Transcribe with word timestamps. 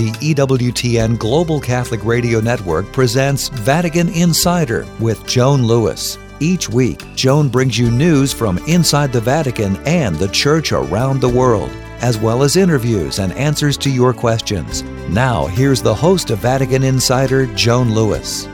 the 0.00 0.34
EWTN 0.34 1.18
Global 1.18 1.60
Catholic 1.60 2.02
Radio 2.06 2.40
Network 2.40 2.90
presents 2.90 3.48
Vatican 3.48 4.08
Insider 4.08 4.86
with 4.98 5.26
Joan 5.26 5.66
Lewis. 5.66 6.16
Each 6.40 6.70
week, 6.70 7.04
Joan 7.14 7.50
brings 7.50 7.78
you 7.78 7.90
news 7.90 8.32
from 8.32 8.56
inside 8.66 9.12
the 9.12 9.20
Vatican 9.20 9.76
and 9.84 10.16
the 10.16 10.28
Church 10.28 10.72
around 10.72 11.20
the 11.20 11.28
world, 11.28 11.68
as 12.00 12.16
well 12.16 12.42
as 12.42 12.56
interviews 12.56 13.18
and 13.18 13.34
answers 13.34 13.76
to 13.76 13.90
your 13.90 14.14
questions. 14.14 14.84
Now, 15.10 15.44
here's 15.48 15.82
the 15.82 15.94
host 15.94 16.30
of 16.30 16.38
Vatican 16.38 16.82
Insider, 16.82 17.44
Joan 17.54 17.92
Lewis. 17.92 18.48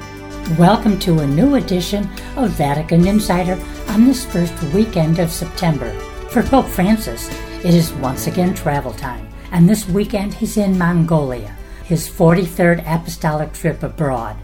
Welcome 0.59 0.99
to 0.99 1.21
a 1.21 1.27
new 1.29 1.55
edition 1.55 2.11
of 2.37 2.51
Vatican 2.51 3.07
Insider 3.07 3.57
on 3.91 4.05
this 4.05 4.25
first 4.25 4.61
weekend 4.75 5.21
of 5.21 5.31
September. 5.31 5.93
For 6.29 6.43
Pope 6.43 6.67
Francis, 6.67 7.31
it 7.65 7.73
is 7.73 7.93
once 7.93 8.27
again 8.27 8.53
travel 8.53 8.93
time 8.95 9.29
and 9.57 9.71
this 9.71 9.89
weekend 9.89 10.35
he's 10.35 10.59
in 10.59 10.77
Mongolia, 10.77 11.57
his 11.87 12.07
43rd 12.11 12.85
apostolic 12.87 13.55
trip 13.55 13.83
abroad. 13.83 14.37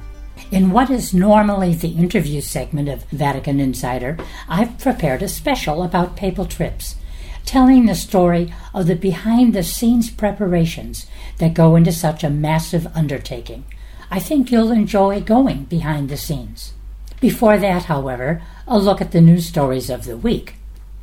In 0.51 0.71
what 0.71 0.89
is 0.89 1.13
normally 1.13 1.75
the 1.75 1.91
interview 1.91 2.41
segment 2.41 2.89
of 2.89 3.05
Vatican 3.11 3.61
Insider, 3.61 4.17
I've 4.49 4.79
prepared 4.79 5.23
a 5.23 5.29
special 5.29 5.83
about 5.83 6.17
papal 6.17 6.47
trips, 6.47 6.97
telling 7.45 7.85
the 7.85 7.95
story 7.95 8.55
of 8.73 8.87
the 8.87 8.97
behind 8.97 9.53
the 9.53 9.63
scenes 9.63 10.11
preparations 10.11 11.07
that 11.37 11.53
go 11.53 11.77
into 11.77 11.93
such 11.93 12.25
a 12.25 12.31
massive 12.31 12.87
undertaking. 12.95 13.65
I 14.11 14.19
think 14.19 14.51
you'll 14.51 14.73
enjoy 14.73 15.21
going 15.21 15.65
behind 15.65 16.09
the 16.09 16.17
scenes. 16.17 16.73
Before 17.21 17.59
that, 17.59 17.85
however, 17.85 18.41
a 18.67 18.79
look 18.79 19.03
at 19.03 19.13
the 19.13 19.21
news 19.21 19.45
stories 19.45 19.91
of 19.91 20.07
the 20.07 20.17
week. 20.17 20.55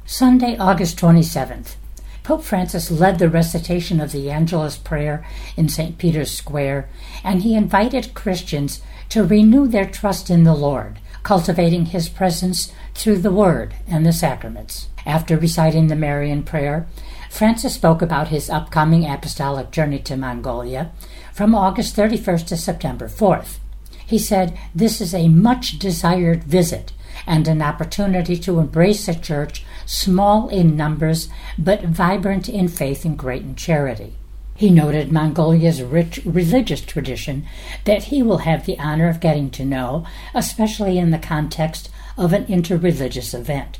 Sunday, 0.08 0.58
August 0.58 0.98
27th. 0.98 1.76
Pope 2.24 2.44
Francis 2.44 2.92
led 2.92 3.20
the 3.20 3.30
recitation 3.30 4.00
of 4.00 4.12
the 4.12 4.30
Angelus 4.30 4.78
Prayer 4.78 5.26
in 5.58 5.70
St. 5.70 5.98
Peter's 5.98 6.32
Square, 6.32 6.90
and 7.24 7.42
he 7.42 7.56
invited 7.56 8.14
Christians 8.14 8.82
to 9.10 9.24
renew 9.24 9.68
their 9.68 9.86
trust 9.86 10.30
in 10.30 10.44
the 10.44 10.54
Lord, 10.54 11.00
cultivating 11.24 11.88
his 11.88 12.10
presence 12.10 12.72
through 12.94 13.18
the 13.20 13.32
Word 13.32 13.74
and 13.88 14.06
the 14.06 14.14
sacraments. 14.14 14.88
After 15.06 15.38
reciting 15.38 15.88
the 15.88 15.96
Marian 15.96 16.44
prayer, 16.44 16.88
Francis 17.30 17.76
spoke 17.76 18.02
about 18.02 18.28
his 18.28 18.50
upcoming 18.50 19.06
apostolic 19.06 19.72
journey 19.72 20.00
to 20.00 20.18
Mongolia 20.18 20.92
from 21.34 21.56
August 21.56 21.96
31st 21.96 22.48
to 22.48 22.58
September 22.58 23.08
4th. 23.08 23.58
He 24.06 24.18
said, 24.18 24.58
This 24.74 25.02
is 25.02 25.14
a 25.14 25.30
much 25.30 25.80
desired 25.80 26.44
visit 26.44 26.94
and 27.28 27.48
an 27.48 27.62
opportunity 27.62 28.38
to 28.38 28.60
embrace 28.60 29.08
a 29.08 29.20
church 29.20 29.64
small 29.90 30.50
in 30.50 30.78
numbers 30.78 31.30
but 31.58 31.82
vibrant 31.82 32.48
in 32.48 32.68
faith 32.68 33.04
and 33.06 33.18
great 33.18 33.42
in 33.42 33.56
charity. 33.56 34.14
He 34.56 34.70
noted 34.70 35.12
Mongolia's 35.12 35.82
rich 35.82 36.20
religious 36.24 36.82
tradition 36.82 37.48
that 37.86 38.04
he 38.04 38.22
will 38.22 38.40
have 38.40 38.66
the 38.66 38.78
honor 38.78 39.10
of 39.10 39.20
getting 39.20 39.50
to 39.52 39.66
know, 39.66 40.06
especially 40.36 41.00
in 41.00 41.10
the 41.10 41.18
context 41.18 41.90
of 42.18 42.34
an 42.34 42.46
interreligious 42.46 43.34
event. 43.34 43.80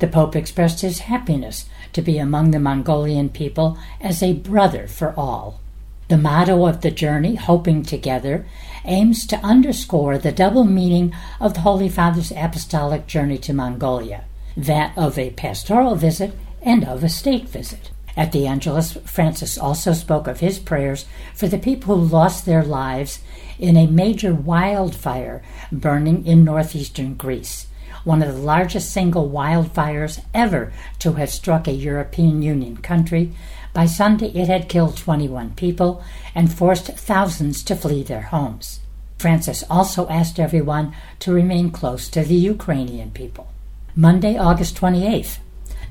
The 0.00 0.08
Pope 0.08 0.34
expressed 0.34 0.80
his 0.80 1.00
happiness 1.00 1.66
to 1.92 2.02
be 2.02 2.18
among 2.18 2.50
the 2.50 2.58
Mongolian 2.58 3.28
people 3.28 3.78
as 4.00 4.24
a 4.24 4.32
brother 4.32 4.88
for 4.88 5.14
all. 5.16 5.60
The 6.08 6.18
motto 6.18 6.66
of 6.66 6.80
the 6.80 6.90
journey, 6.90 7.36
Hoping 7.36 7.84
Together, 7.84 8.44
aims 8.84 9.24
to 9.28 9.36
underscore 9.36 10.18
the 10.18 10.32
double 10.32 10.64
meaning 10.64 11.14
of 11.38 11.54
the 11.54 11.60
Holy 11.60 11.88
Father's 11.88 12.32
apostolic 12.32 13.06
journey 13.06 13.38
to 13.38 13.52
Mongolia 13.52 14.24
that 14.56 14.96
of 14.96 15.18
a 15.18 15.30
pastoral 15.30 15.96
visit 15.96 16.32
and 16.62 16.84
of 16.84 17.02
a 17.04 17.08
state 17.08 17.48
visit. 17.48 17.90
At 18.16 18.30
the 18.30 18.46
Angelus, 18.46 18.92
Francis 19.04 19.58
also 19.58 19.92
spoke 19.92 20.28
of 20.28 20.40
his 20.40 20.58
prayers 20.58 21.04
for 21.34 21.48
the 21.48 21.58
people 21.58 21.96
who 21.96 22.04
lost 22.04 22.46
their 22.46 22.62
lives 22.62 23.18
in 23.58 23.76
a 23.76 23.88
major 23.88 24.32
wildfire 24.32 25.42
burning 25.72 26.24
in 26.24 26.44
northeastern 26.44 27.14
Greece, 27.14 27.66
one 28.04 28.22
of 28.22 28.32
the 28.32 28.40
largest 28.40 28.92
single 28.92 29.28
wildfires 29.28 30.22
ever 30.32 30.72
to 31.00 31.14
have 31.14 31.30
struck 31.30 31.66
a 31.66 31.72
European 31.72 32.40
Union 32.42 32.76
country. 32.76 33.32
By 33.72 33.86
Sunday, 33.86 34.28
it 34.28 34.46
had 34.46 34.68
killed 34.68 34.96
21 34.96 35.54
people 35.56 36.04
and 36.34 36.52
forced 36.52 36.86
thousands 36.86 37.64
to 37.64 37.74
flee 37.74 38.04
their 38.04 38.22
homes. 38.22 38.78
Francis 39.18 39.64
also 39.68 40.06
asked 40.08 40.38
everyone 40.38 40.94
to 41.18 41.32
remain 41.32 41.70
close 41.70 42.08
to 42.10 42.22
the 42.22 42.34
Ukrainian 42.34 43.10
people. 43.10 43.48
Monday, 43.96 44.36
August 44.36 44.76
28th, 44.76 45.38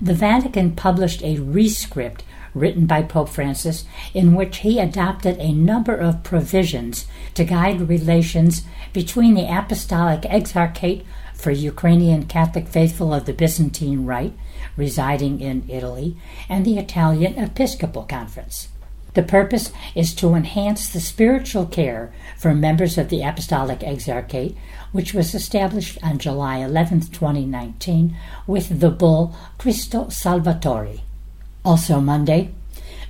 the 0.02 0.14
Vatican 0.14 0.75
published 0.75 1.24
a 1.24 1.38
rescript 1.40 2.24
written 2.53 2.86
by 2.86 3.02
Pope 3.02 3.30
Francis 3.30 3.86
in 4.14 4.36
which 4.36 4.58
he 4.58 4.78
adopted 4.78 5.38
a 5.38 5.53
number 5.53 5.96
of 5.96 6.22
provisions 6.22 7.06
to 7.34 7.46
guide 7.46 7.88
relations 7.88 8.63
between 8.92 9.36
the 9.36 9.47
Apostolic 9.47 10.24
Exarchate 10.24 11.06
for 11.34 11.52
Ukrainian 11.52 12.25
Catholic 12.25 12.68
faithful 12.68 13.13
of 13.13 13.24
the 13.25 13.31
Byzantine 13.31 14.06
Rite 14.06 14.34
residing 14.75 15.40
in 15.40 15.63
Italy 15.69 16.18
and 16.50 16.66
the 16.66 16.78
Italian 16.78 17.36
Episcopal 17.36 18.03
Conference. 18.03 18.68
The 19.13 19.24
purpose 19.24 19.72
is 19.94 20.16
to 20.16 20.34
enhance 20.34 20.90
the 20.90 21.00
spiritual 21.00 21.66
care 21.66 22.12
for 22.38 22.53
members 22.53 22.97
of 22.97 23.09
the 23.09 23.22
Apostolic 23.22 23.79
Exarchate 23.79 24.56
which 24.94 25.13
was 25.13 25.35
established 25.35 25.97
on 26.01 26.19
July 26.19 26.59
11, 26.59 27.01
2019, 27.01 28.16
with 28.47 28.79
the 28.79 28.91
bull 28.91 29.35
Christo 29.57 30.07
Salvatore. 30.07 31.01
Also 31.66 32.00
Monday, 32.00 32.51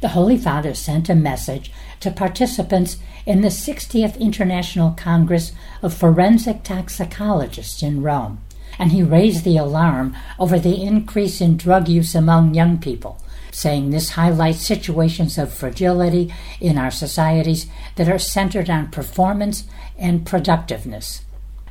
the 0.01 0.09
Holy 0.09 0.37
Father 0.37 0.73
sent 0.73 1.09
a 1.09 1.15
message 1.15 1.71
to 1.99 2.09
participants 2.09 2.97
in 3.25 3.41
the 3.41 3.49
60th 3.49 4.19
International 4.19 4.91
Congress 4.91 5.51
of 5.81 5.93
Forensic 5.93 6.63
Toxicologists 6.63 7.83
in 7.83 8.01
Rome, 8.01 8.39
and 8.79 8.91
he 8.91 9.03
raised 9.03 9.43
the 9.43 9.57
alarm 9.57 10.15
over 10.39 10.57
the 10.57 10.81
increase 10.81 11.41
in 11.41 11.57
drug 11.57 11.87
use 11.89 12.15
among 12.15 12.53
young 12.53 12.77
people, 12.77 13.19
saying 13.53 13.89
this 13.89 14.11
highlights 14.11 14.65
situations 14.65 15.37
of 15.37 15.53
fragility 15.53 16.33
in 16.59 16.77
our 16.77 16.91
societies 16.91 17.67
that 17.95 18.09
are 18.09 18.19
centered 18.19 18.69
on 18.69 18.89
performance 18.89 19.65
and 19.97 20.25
productiveness. 20.25 21.23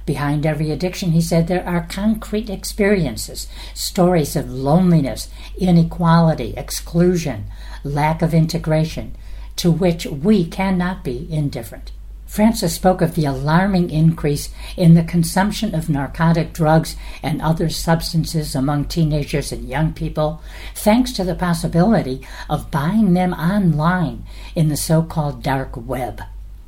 Behind 0.04 0.44
every 0.44 0.70
addiction, 0.70 1.12
he 1.12 1.20
said, 1.20 1.46
there 1.46 1.66
are 1.66 1.86
concrete 1.88 2.50
experiences, 2.50 3.46
stories 3.72 4.34
of 4.34 4.50
loneliness, 4.50 5.28
inequality, 5.56 6.54
exclusion, 6.56 7.44
lack 7.84 8.20
of 8.20 8.34
integration, 8.34 9.14
to 9.56 9.70
which 9.70 10.06
we 10.06 10.44
cannot 10.44 11.04
be 11.04 11.28
indifferent. 11.30 11.92
Francis 12.32 12.74
spoke 12.74 13.02
of 13.02 13.14
the 13.14 13.26
alarming 13.26 13.90
increase 13.90 14.48
in 14.74 14.94
the 14.94 15.04
consumption 15.04 15.74
of 15.74 15.90
narcotic 15.90 16.54
drugs 16.54 16.96
and 17.22 17.42
other 17.42 17.68
substances 17.68 18.54
among 18.54 18.86
teenagers 18.86 19.52
and 19.52 19.68
young 19.68 19.92
people, 19.92 20.40
thanks 20.74 21.12
to 21.12 21.24
the 21.24 21.34
possibility 21.34 22.26
of 22.48 22.70
buying 22.70 23.12
them 23.12 23.34
online 23.34 24.24
in 24.54 24.68
the 24.68 24.78
so 24.78 25.02
called 25.02 25.42
dark 25.42 25.76
web. 25.76 26.22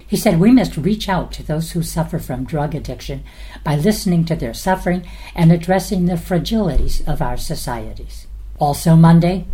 He 0.06 0.18
said 0.18 0.38
we 0.38 0.52
must 0.52 0.76
reach 0.76 1.08
out 1.08 1.32
to 1.32 1.42
those 1.42 1.70
who 1.70 1.82
suffer 1.82 2.18
from 2.18 2.44
drug 2.44 2.74
addiction 2.74 3.24
by 3.64 3.76
listening 3.76 4.26
to 4.26 4.36
their 4.36 4.52
suffering 4.52 5.08
and 5.34 5.50
addressing 5.50 6.04
the 6.04 6.16
fragilities 6.16 7.00
of 7.08 7.22
our 7.22 7.38
societies. 7.38 8.26
Also, 8.58 8.96
Monday, 8.96 9.46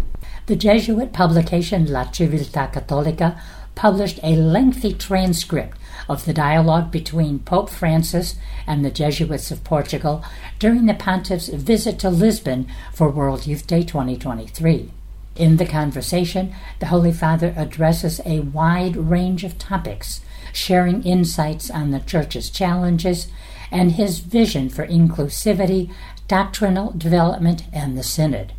the 0.47 0.57
Jesuit 0.57 1.13
publication 1.13 1.87
La 1.87 2.07
Civiltà 2.07 2.73
Cattolica 2.73 3.41
published 3.77 4.19
a 4.25 4.35
lengthy 4.35 4.93
transcript 4.93 5.79
of 6.11 6.25
the 6.25 6.33
dialogue 6.33 6.91
between 6.91 7.39
Pope 7.39 7.71
Francis 7.71 8.35
and 8.67 8.85
the 8.85 8.91
Jesuits 8.91 9.53
of 9.53 9.63
Portugal 9.63 10.25
during 10.59 10.87
the 10.87 10.95
Pontiff's 10.95 11.49
visit 11.49 12.01
to 12.01 12.11
Lisbon 12.11 12.67
for 12.93 13.09
World 13.09 13.47
Youth 13.47 13.65
Day 13.65 13.85
2023. 13.85 14.91
In 15.37 15.57
the 15.57 15.65
conversation, 15.65 16.53
the 16.81 16.87
Holy 16.87 17.13
Father 17.13 17.55
addresses 17.57 18.21
a 18.27 18.41
wide 18.41 18.97
range 18.97 19.45
of 19.45 19.57
topics 19.57 20.21
sharing 20.53 21.05
insights 21.05 21.71
on 21.71 21.93
the 21.93 22.01
Church's 22.01 22.51
challenges 22.51 23.29
and 23.71 23.93
his 23.93 24.19
vision 24.19 24.69
for 24.69 24.85
inclusivity, 24.85 25.95
doctrinal 26.27 26.91
development, 26.91 27.63
and 27.73 27.97
the 27.97 28.03
Synod. 28.03 28.53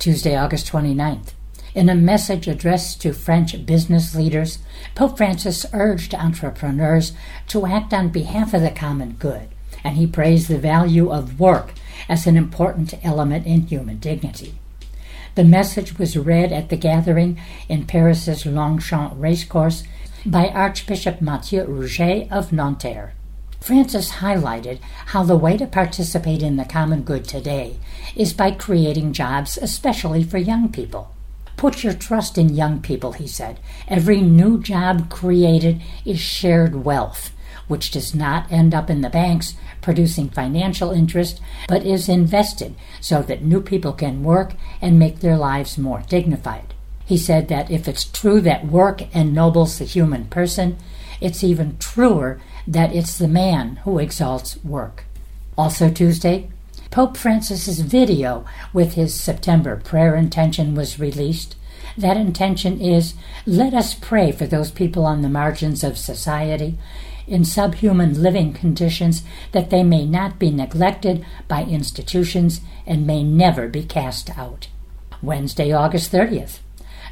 Tuesday, 0.00 0.34
August 0.34 0.66
29th. 0.66 1.34
In 1.72 1.88
a 1.88 1.94
message 1.94 2.48
addressed 2.48 3.00
to 3.02 3.12
French 3.12 3.64
business 3.64 4.12
leaders, 4.14 4.58
Pope 4.96 5.16
Francis 5.16 5.64
urged 5.72 6.14
entrepreneurs 6.14 7.12
to 7.46 7.64
act 7.64 7.94
on 7.94 8.08
behalf 8.08 8.52
of 8.52 8.62
the 8.62 8.72
common 8.72 9.12
good, 9.12 9.48
and 9.84 9.96
he 9.96 10.06
praised 10.08 10.48
the 10.48 10.58
value 10.58 11.12
of 11.12 11.38
work 11.38 11.72
as 12.08 12.26
an 12.26 12.36
important 12.36 12.94
element 13.04 13.46
in 13.46 13.68
human 13.68 13.98
dignity. 13.98 14.56
The 15.36 15.44
message 15.44 15.96
was 15.96 16.16
read 16.16 16.50
at 16.50 16.70
the 16.70 16.76
gathering 16.76 17.40
in 17.68 17.86
Paris's 17.86 18.44
Longchamp 18.44 19.14
racecourse 19.16 19.84
by 20.26 20.48
Archbishop 20.48 21.20
Matthieu 21.20 21.64
Rougé 21.64 22.30
of 22.32 22.52
Nanterre. 22.52 23.12
Francis 23.60 24.14
highlighted 24.14 24.80
how 25.06 25.22
the 25.22 25.36
way 25.36 25.56
to 25.56 25.66
participate 25.66 26.42
in 26.42 26.56
the 26.56 26.64
common 26.64 27.02
good 27.02 27.26
today 27.26 27.78
is 28.16 28.32
by 28.32 28.50
creating 28.50 29.12
jobs, 29.12 29.56
especially 29.56 30.24
for 30.24 30.38
young 30.38 30.68
people. 30.72 31.14
Put 31.60 31.84
your 31.84 31.92
trust 31.92 32.38
in 32.38 32.56
young 32.56 32.80
people, 32.80 33.12
he 33.12 33.26
said. 33.26 33.60
Every 33.86 34.22
new 34.22 34.62
job 34.62 35.10
created 35.10 35.82
is 36.06 36.18
shared 36.18 36.86
wealth, 36.86 37.32
which 37.68 37.90
does 37.90 38.14
not 38.14 38.50
end 38.50 38.72
up 38.72 38.88
in 38.88 39.02
the 39.02 39.10
banks 39.10 39.52
producing 39.82 40.30
financial 40.30 40.90
interest, 40.90 41.38
but 41.68 41.84
is 41.84 42.08
invested 42.08 42.76
so 42.98 43.20
that 43.24 43.44
new 43.44 43.60
people 43.60 43.92
can 43.92 44.24
work 44.24 44.54
and 44.80 44.98
make 44.98 45.20
their 45.20 45.36
lives 45.36 45.76
more 45.76 46.02
dignified. 46.08 46.72
He 47.04 47.18
said 47.18 47.48
that 47.48 47.70
if 47.70 47.86
it's 47.86 48.04
true 48.06 48.40
that 48.40 48.64
work 48.64 49.02
ennobles 49.14 49.78
the 49.78 49.84
human 49.84 50.28
person, 50.28 50.78
it's 51.20 51.44
even 51.44 51.76
truer 51.76 52.40
that 52.66 52.94
it's 52.94 53.18
the 53.18 53.28
man 53.28 53.76
who 53.84 53.98
exalts 53.98 54.56
work. 54.64 55.04
Also, 55.58 55.90
Tuesday, 55.90 56.48
Pope 56.90 57.16
Francis's 57.16 57.80
video 57.80 58.44
with 58.72 58.94
his 58.94 59.18
September 59.18 59.76
prayer 59.76 60.16
intention 60.16 60.74
was 60.74 60.98
released. 60.98 61.54
That 61.96 62.16
intention 62.16 62.80
is 62.80 63.14
let 63.46 63.74
us 63.74 63.94
pray 63.94 64.32
for 64.32 64.46
those 64.46 64.72
people 64.72 65.06
on 65.06 65.22
the 65.22 65.28
margins 65.28 65.84
of 65.84 65.96
society 65.96 66.78
in 67.28 67.44
subhuman 67.44 68.20
living 68.20 68.52
conditions 68.52 69.22
that 69.52 69.70
they 69.70 69.84
may 69.84 70.04
not 70.04 70.40
be 70.40 70.50
neglected 70.50 71.24
by 71.46 71.62
institutions 71.62 72.60
and 72.86 73.06
may 73.06 73.22
never 73.22 73.68
be 73.68 73.84
cast 73.84 74.36
out. 74.36 74.66
Wednesday, 75.22 75.70
August 75.70 76.10
30th. 76.10 76.58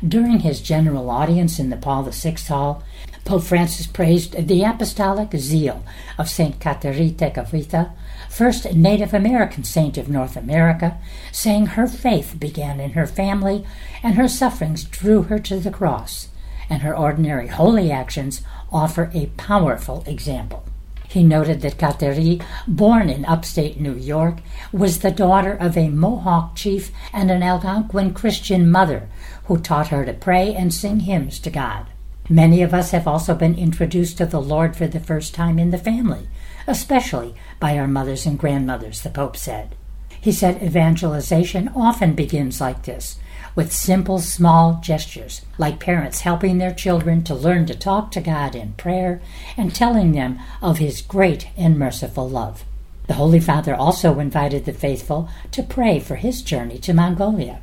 During 0.06 0.40
his 0.40 0.60
general 0.60 1.10
audience 1.10 1.60
in 1.60 1.70
the 1.70 1.76
Paul 1.76 2.02
VI 2.04 2.36
Hall, 2.48 2.82
Pope 3.24 3.42
Francis 3.42 3.86
praised 3.86 4.48
the 4.48 4.64
apostolic 4.64 5.32
zeal 5.36 5.84
of 6.16 6.28
St. 6.28 6.58
Kateri 6.58 7.12
Tekakwitha, 7.12 7.92
first 8.28 8.72
Native 8.74 9.14
American 9.14 9.64
saint 9.64 9.98
of 9.98 10.08
North 10.08 10.36
America, 10.36 10.98
saying 11.32 11.66
her 11.66 11.86
faith 11.86 12.36
began 12.38 12.80
in 12.80 12.92
her 12.92 13.06
family 13.06 13.64
and 14.02 14.14
her 14.14 14.28
sufferings 14.28 14.84
drew 14.84 15.22
her 15.22 15.38
to 15.38 15.58
the 15.58 15.70
cross, 15.70 16.28
and 16.70 16.82
her 16.82 16.96
ordinary 16.96 17.48
holy 17.48 17.90
actions 17.90 18.42
offer 18.70 19.10
a 19.14 19.26
powerful 19.36 20.04
example. 20.06 20.64
He 21.08 21.22
noted 21.22 21.62
that 21.62 21.78
Kateri, 21.78 22.42
born 22.66 23.08
in 23.08 23.24
upstate 23.24 23.80
New 23.80 23.94
York, 23.94 24.40
was 24.72 24.98
the 24.98 25.10
daughter 25.10 25.52
of 25.52 25.76
a 25.76 25.88
Mohawk 25.88 26.54
chief 26.54 26.92
and 27.14 27.30
an 27.30 27.42
Algonquin 27.42 28.12
Christian 28.12 28.70
mother 28.70 29.08
who 29.44 29.56
taught 29.56 29.88
her 29.88 30.04
to 30.04 30.12
pray 30.12 30.54
and 30.54 30.72
sing 30.72 31.00
hymns 31.00 31.38
to 31.40 31.50
God. 31.50 31.86
Many 32.28 32.60
of 32.60 32.74
us 32.74 32.90
have 32.90 33.08
also 33.08 33.34
been 33.34 33.54
introduced 33.54 34.18
to 34.18 34.26
the 34.26 34.40
Lord 34.40 34.76
for 34.76 34.86
the 34.86 35.00
first 35.00 35.34
time 35.34 35.58
in 35.58 35.70
the 35.70 35.78
family, 35.78 36.28
especially 36.68 37.34
by 37.58 37.76
our 37.76 37.88
mothers 37.88 38.26
and 38.26 38.38
grandmothers, 38.38 39.02
the 39.02 39.10
Pope 39.10 39.36
said. 39.36 39.74
He 40.20 40.30
said 40.30 40.62
evangelization 40.62 41.68
often 41.74 42.14
begins 42.14 42.60
like 42.60 42.84
this, 42.84 43.18
with 43.56 43.72
simple, 43.72 44.20
small 44.20 44.78
gestures, 44.82 45.42
like 45.58 45.80
parents 45.80 46.20
helping 46.20 46.58
their 46.58 46.74
children 46.74 47.24
to 47.24 47.34
learn 47.34 47.66
to 47.66 47.74
talk 47.74 48.12
to 48.12 48.20
God 48.20 48.54
in 48.54 48.74
prayer 48.74 49.20
and 49.56 49.74
telling 49.74 50.12
them 50.12 50.38
of 50.62 50.78
His 50.78 51.02
great 51.02 51.48
and 51.56 51.76
merciful 51.76 52.28
love. 52.28 52.64
The 53.08 53.14
Holy 53.14 53.40
Father 53.40 53.74
also 53.74 54.20
invited 54.20 54.66
the 54.66 54.72
faithful 54.74 55.30
to 55.52 55.62
pray 55.62 55.98
for 55.98 56.16
his 56.16 56.42
journey 56.42 56.78
to 56.80 56.92
Mongolia. 56.92 57.60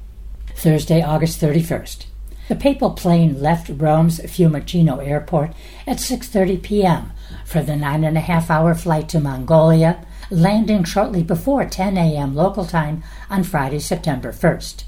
Thursday, 0.56 1.04
August 1.04 1.40
31st. 1.40 2.06
The 2.48 2.56
papal 2.56 2.92
plane 2.92 3.42
left 3.42 3.72
Rome's 3.76 4.20
Fiumicino 4.20 5.04
airport 5.04 5.54
at 5.88 5.98
6:30 5.98 6.62
p.m. 6.62 7.12
for 7.44 7.64
the 7.64 7.76
nine 7.76 8.04
and 8.04 8.16
a 8.16 8.22
half 8.22 8.52
hour 8.52 8.76
flight 8.76 9.10
to 9.10 9.20
Mongolia, 9.20 10.06
landing 10.30 10.84
shortly 10.84 11.24
before 11.24 11.66
10 11.66 11.98
a.m. 11.98 12.36
local 12.36 12.66
time 12.66 13.04
on 13.32 13.44
Friday, 13.44 13.80
September 13.80 14.32
1st. 14.32 14.84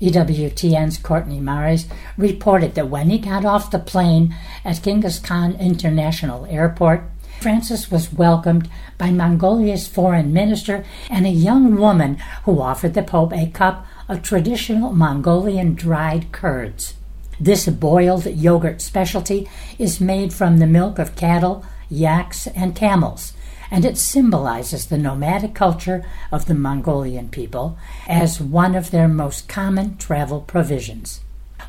EWTN's 0.00 0.96
Courtney 0.96 1.40
Mares 1.40 1.86
reported 2.16 2.74
that 2.74 2.88
when 2.88 3.10
he 3.10 3.18
got 3.18 3.44
off 3.44 3.70
the 3.70 3.78
plane 3.78 4.34
at 4.64 4.82
Genghis 4.82 5.18
Khan 5.18 5.52
International 5.60 6.46
Airport, 6.46 7.04
Francis 7.40 7.90
was 7.90 8.14
welcomed 8.14 8.70
by 8.96 9.10
Mongolia's 9.10 9.86
foreign 9.86 10.32
minister 10.32 10.84
and 11.10 11.26
a 11.26 11.30
young 11.30 11.76
woman 11.76 12.16
who 12.44 12.62
offered 12.62 12.94
the 12.94 13.02
Pope 13.02 13.34
a 13.34 13.50
cup 13.50 13.86
of 14.08 14.22
traditional 14.22 14.92
Mongolian 14.92 15.74
dried 15.74 16.32
curds. 16.32 16.94
This 17.40 17.66
boiled 17.68 18.26
yogurt 18.26 18.80
specialty 18.80 19.48
is 19.78 20.00
made 20.00 20.32
from 20.32 20.58
the 20.58 20.66
milk 20.66 20.98
of 20.98 21.16
cattle, 21.16 21.64
yaks, 21.88 22.46
and 22.48 22.76
camels, 22.76 23.32
and 23.70 23.84
it 23.84 23.98
symbolizes 23.98 24.86
the 24.86 24.98
nomadic 24.98 25.54
culture 25.54 26.04
of 26.30 26.46
the 26.46 26.54
Mongolian 26.54 27.28
people 27.28 27.76
as 28.06 28.40
one 28.40 28.74
of 28.74 28.90
their 28.90 29.08
most 29.08 29.48
common 29.48 29.96
travel 29.96 30.40
provisions. 30.40 31.20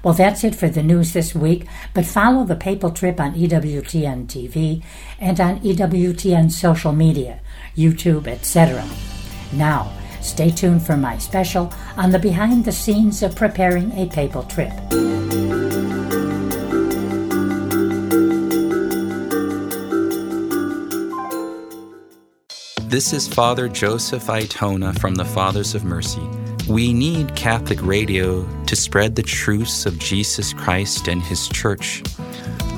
Well, 0.03 0.13
that's 0.13 0.43
it 0.43 0.53
for 0.53 0.69
the 0.69 0.83
news 0.83 1.13
this 1.13 1.33
week, 1.33 1.65
but 1.95 2.05
follow 2.05 2.45
the 2.45 2.55
papal 2.55 2.91
trip 2.91 3.19
on 3.19 3.33
EWTN 3.33 4.27
TV 4.27 4.83
and 5.19 5.39
on 5.39 5.59
EWTN 5.61 6.51
social 6.51 6.91
media, 6.91 7.39
YouTube, 7.75 8.27
etc. 8.27 8.85
Now, 9.51 9.91
Stay 10.25 10.49
tuned 10.49 10.83
for 10.83 10.97
my 10.97 11.19
special 11.19 11.71
on 11.97 12.09
the 12.09 12.17
behind 12.17 12.65
the 12.65 12.71
scenes 12.71 13.21
of 13.21 13.35
preparing 13.35 13.91
a 13.91 14.07
papal 14.07 14.41
trip. 14.43 14.73
This 22.89 23.13
is 23.13 23.27
Father 23.27 23.67
Joseph 23.69 24.27
Aytona 24.27 24.97
from 24.99 25.13
the 25.13 25.25
Fathers 25.25 25.75
of 25.75 25.83
Mercy. 25.83 26.27
We 26.67 26.91
need 26.91 27.35
Catholic 27.35 27.79
radio 27.83 28.47
to 28.65 28.75
spread 28.75 29.15
the 29.15 29.21
truths 29.21 29.85
of 29.85 29.99
Jesus 29.99 30.53
Christ 30.53 31.07
and 31.07 31.21
His 31.21 31.47
Church 31.49 32.01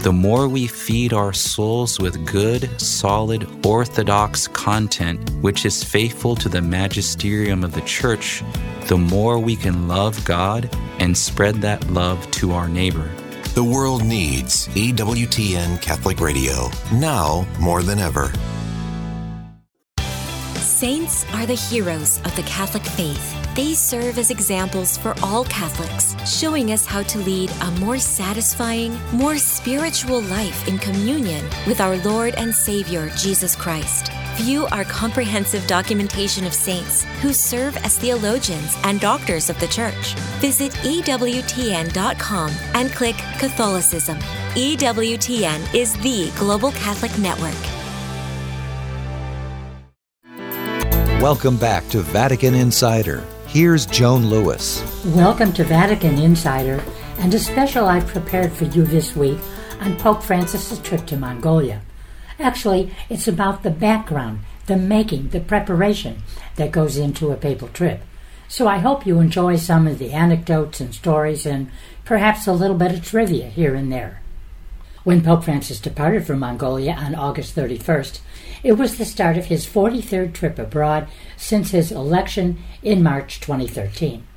the 0.07 0.13
more 0.13 0.48
we 0.48 0.68
feed 0.68 1.12
our 1.12 1.33
souls 1.33 2.00
with 2.00 2.25
good, 2.25 2.80
solid, 2.80 3.45
orthodox 3.65 4.48
content, 4.48 5.30
which 5.42 5.65
is 5.65 5.83
faithful 5.83 6.33
to 6.33 6.48
the 6.48 6.62
magisterium 6.62 7.62
of 7.62 7.74
the 7.74 7.81
Church, 7.81 8.42
the 8.86 8.98
more 8.98 9.38
we 9.38 9.54
can 9.54 9.89
love 9.89 10.24
God 10.24 10.74
and 11.00 11.18
spread 11.18 11.56
that 11.56 11.86
love 11.89 12.31
to 12.31 12.54
our 12.54 12.69
neighbor. 12.69 13.12
The 13.54 13.65
world 13.65 14.06
needs 14.06 14.69
EWTN 14.69 15.81
Catholic 15.81 16.21
Radio 16.21 16.69
now 16.94 17.45
more 17.59 17.83
than 17.83 18.00
ever. 18.00 18.31
Saints 20.56 21.25
are 21.33 21.45
the 21.45 21.56
heroes 21.56 22.19
of 22.19 22.33
the 22.38 22.44
Catholic 22.44 22.83
faith. 22.83 23.46
They 23.57 23.74
serve 23.74 24.19
as 24.19 24.30
examples 24.30 25.00
for 25.00 25.15
all 25.24 25.44
Catholics, 25.45 26.16
showing 26.31 26.73
us 26.73 26.85
how 26.85 27.02
to 27.02 27.18
lead 27.18 27.49
a 27.61 27.71
more 27.80 27.97
satisfying, 27.97 28.95
more 29.11 29.40
spiritual 29.40 30.21
life 30.21 30.68
in 30.68 30.78
communion 30.78 31.44
with 31.66 31.81
our 31.81 31.97
Lord 32.04 32.35
and 32.35 32.54
Savior, 32.54 33.09
Jesus 33.18 33.56
Christ. 33.56 34.11
View 34.35 34.68
our 34.68 34.83
comprehensive 34.83 35.66
documentation 35.66 36.45
of 36.45 36.54
saints 36.54 37.04
who 37.23 37.33
serve 37.33 37.76
as 37.78 37.97
theologians 37.97 38.78
and 38.83 38.99
doctors 38.99 39.49
of 39.49 39.59
the 39.59 39.66
Church. 39.69 40.14
Visit 40.37 40.71
EWTN.com 40.73 42.52
and 42.76 42.92
click 42.92 43.16
Catholicism. 43.40 44.19
EWTN 44.54 45.73
is 45.73 45.97
the 46.04 46.31
Global 46.37 46.71
Catholic 46.73 47.18
Network. 47.18 47.57
Welcome 51.19 51.57
back 51.57 51.90
to 51.90 52.02
Vatican 52.02 52.54
Insider. 52.54 53.26
Here's 53.57 53.87
Joan 53.87 54.28
Lewis. 54.28 54.83
Welcome 55.04 55.52
to 55.54 55.64
Vatican 55.64 56.19
Insider 56.19 56.80
and 57.18 57.33
a 57.33 57.40
special 57.40 57.87
I've 57.87 58.06
prepared 58.06 58.54
for 58.54 58.66
you 58.66 58.83
this 58.83 59.16
week 59.16 59.40
on 59.80 59.97
Pope 59.97 60.21
Francis's 60.21 60.78
trip 60.78 61.07
to 61.07 61.18
Mongolia. 61.18 61.81
Actually, 62.37 62.94
it's 63.09 63.28
about 63.28 63.64
the 63.64 63.71
background, 63.71 64.42
the 64.68 64.78
making, 64.78 65.30
the 65.30 65.40
preparation 65.40 66.21
that 66.57 66.71
goes 66.71 66.97
into 66.97 67.31
a 67.31 67.35
papal 67.35 67.69
trip. 67.69 68.04
So 68.47 68.68
I 68.68 68.78
hope 68.78 69.07
you 69.07 69.19
enjoy 69.19 69.56
some 69.56 69.87
of 69.87 69.97
the 69.97 70.14
anecdotes 70.14 70.80
and 70.80 70.94
stories 70.94 71.47
and 71.47 71.71
perhaps 72.06 72.45
a 72.45 72.54
little 72.54 72.78
bit 72.78 72.92
of 72.92 73.04
trivia 73.04 73.47
here 73.47 73.73
and 73.73 73.92
there. 73.92 74.21
When 75.07 75.23
Pope 75.23 75.45
Francis 75.45 75.80
departed 75.80 76.28
from 76.28 76.40
Mongolia 76.40 76.92
on 76.92 77.16
August 77.16 77.56
31st, 77.56 78.19
it 78.61 78.73
was 78.73 78.97
the 78.97 79.06
start 79.06 79.37
of 79.37 79.45
his 79.45 79.66
43rd 79.66 80.33
trip 80.33 80.59
abroad 80.59 81.07
since 81.37 81.71
his 81.71 81.94
election 81.94 82.61
in 82.83 83.02
March 83.02 83.40
2013. 83.40 84.28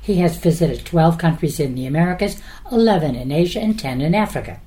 He 0.00 0.14
has 0.20 0.38
visited 0.38 0.86
12 0.86 1.18
countries 1.18 1.60
in 1.60 1.74
the 1.74 1.84
Americas, 1.84 2.40
11 2.72 3.14
in 3.14 3.30
Asia, 3.30 3.60
and 3.60 3.78
10 3.78 4.00
in 4.00 4.14
Africa. 4.14 4.58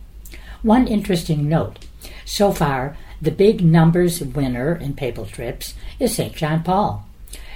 One 0.61 0.87
interesting 0.87 1.49
note 1.49 1.79
so 2.25 2.51
far, 2.51 2.95
the 3.19 3.31
big 3.31 3.63
numbers 3.63 4.21
winner 4.21 4.75
in 4.75 4.93
papal 4.93 5.25
trips 5.25 5.73
is 5.99 6.13
St. 6.13 6.35
John 6.35 6.61
Paul. 6.61 7.07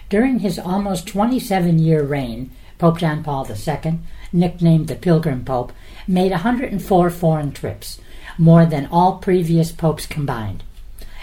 During 0.09 0.39
his 0.39 0.57
almost 0.57 1.05
27 1.05 1.77
year 1.77 2.01
reign, 2.01 2.49
Pope 2.79 2.97
John 2.97 3.23
Paul 3.23 3.47
II, 3.47 3.99
nicknamed 4.33 4.87
the 4.87 4.95
Pilgrim 4.95 5.45
Pope, 5.45 5.71
made 6.07 6.31
104 6.31 7.09
foreign 7.09 7.51
trips, 7.51 7.99
more 8.37 8.65
than 8.65 8.87
all 8.87 9.17
previous 9.17 9.71
popes 9.71 10.05
combined. 10.05 10.63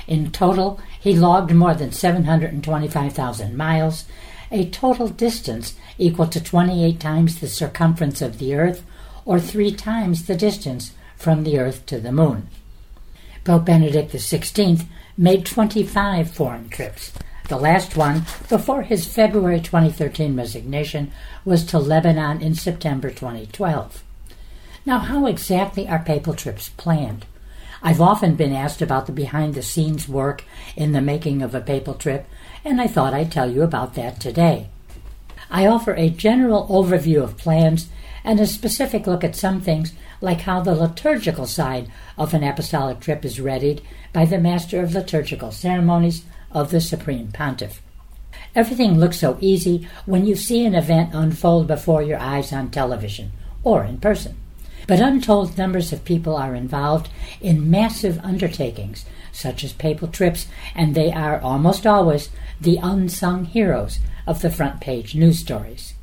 In 0.06 0.30
total, 0.30 0.80
he 1.00 1.14
logged 1.14 1.52
more 1.52 1.74
than 1.74 1.92
725,000 1.92 3.56
miles, 3.56 4.04
a 4.50 4.68
total 4.70 5.08
distance 5.08 5.74
equal 5.98 6.26
to 6.26 6.42
28 6.42 6.98
times 6.98 7.38
the 7.40 7.48
circumference 7.48 8.20
of 8.20 8.38
the 8.38 8.54
Earth 8.54 8.84
or 9.24 9.38
three 9.38 9.72
times 9.72 10.26
the 10.26 10.34
distance 10.34 10.92
from 11.16 11.44
the 11.44 11.58
Earth 11.58 11.86
to 11.86 12.00
the 12.00 12.12
Moon. 12.12 12.48
Pope 13.44 13.64
Benedict 13.66 14.12
XVI 14.12 14.86
made 15.16 15.46
25 15.46 16.30
foreign 16.30 16.68
trips. 16.68 17.12
The 17.48 17.56
last 17.56 17.96
one, 17.96 18.24
before 18.48 18.82
his 18.82 19.06
February 19.06 19.60
2013 19.60 20.36
resignation, 20.36 21.10
was 21.44 21.64
to 21.66 21.78
Lebanon 21.78 22.42
in 22.42 22.54
September 22.54 23.10
2012. 23.10 24.04
Now, 24.86 24.98
how 24.98 25.26
exactly 25.26 25.86
are 25.86 25.98
papal 25.98 26.34
trips 26.34 26.70
planned? 26.70 27.26
I've 27.82 28.00
often 28.00 28.34
been 28.34 28.52
asked 28.52 28.80
about 28.80 29.06
the 29.06 29.12
behind 29.12 29.54
the 29.54 29.62
scenes 29.62 30.08
work 30.08 30.44
in 30.74 30.92
the 30.92 31.02
making 31.02 31.42
of 31.42 31.54
a 31.54 31.60
papal 31.60 31.94
trip, 31.94 32.26
and 32.64 32.80
I 32.80 32.86
thought 32.86 33.12
I'd 33.14 33.30
tell 33.30 33.50
you 33.50 33.62
about 33.62 33.94
that 33.94 34.20
today. 34.20 34.68
I 35.50 35.66
offer 35.66 35.94
a 35.94 36.08
general 36.08 36.66
overview 36.68 37.22
of 37.22 37.36
plans 37.36 37.88
and 38.24 38.40
a 38.40 38.46
specific 38.46 39.06
look 39.06 39.22
at 39.22 39.36
some 39.36 39.60
things 39.60 39.92
like 40.20 40.42
how 40.42 40.60
the 40.60 40.74
liturgical 40.74 41.46
side 41.46 41.90
of 42.16 42.32
an 42.32 42.44
apostolic 42.44 43.00
trip 43.00 43.24
is 43.24 43.40
readied 43.40 43.82
by 44.12 44.24
the 44.24 44.38
Master 44.38 44.82
of 44.82 44.94
Liturgical 44.94 45.50
Ceremonies 45.50 46.24
of 46.52 46.70
the 46.70 46.80
Supreme 46.80 47.32
Pontiff. 47.32 47.82
Everything 48.54 48.98
looks 48.98 49.18
so 49.18 49.36
easy 49.40 49.88
when 50.06 50.26
you 50.26 50.36
see 50.36 50.64
an 50.64 50.74
event 50.74 51.14
unfold 51.14 51.66
before 51.66 52.02
your 52.02 52.18
eyes 52.18 52.52
on 52.52 52.70
television 52.70 53.32
or 53.62 53.84
in 53.84 53.98
person. 53.98 54.36
But 54.90 54.98
untold 54.98 55.56
numbers 55.56 55.92
of 55.92 56.04
people 56.04 56.34
are 56.36 56.56
involved 56.56 57.10
in 57.40 57.70
massive 57.70 58.18
undertakings, 58.24 59.04
such 59.30 59.62
as 59.62 59.72
papal 59.72 60.08
trips, 60.08 60.48
and 60.74 60.96
they 60.96 61.12
are 61.12 61.40
almost 61.40 61.86
always 61.86 62.28
the 62.60 62.76
unsung 62.82 63.44
heroes 63.44 64.00
of 64.26 64.42
the 64.42 64.50
front 64.50 64.80
page 64.80 65.14
news 65.14 65.38
stories. 65.38 65.94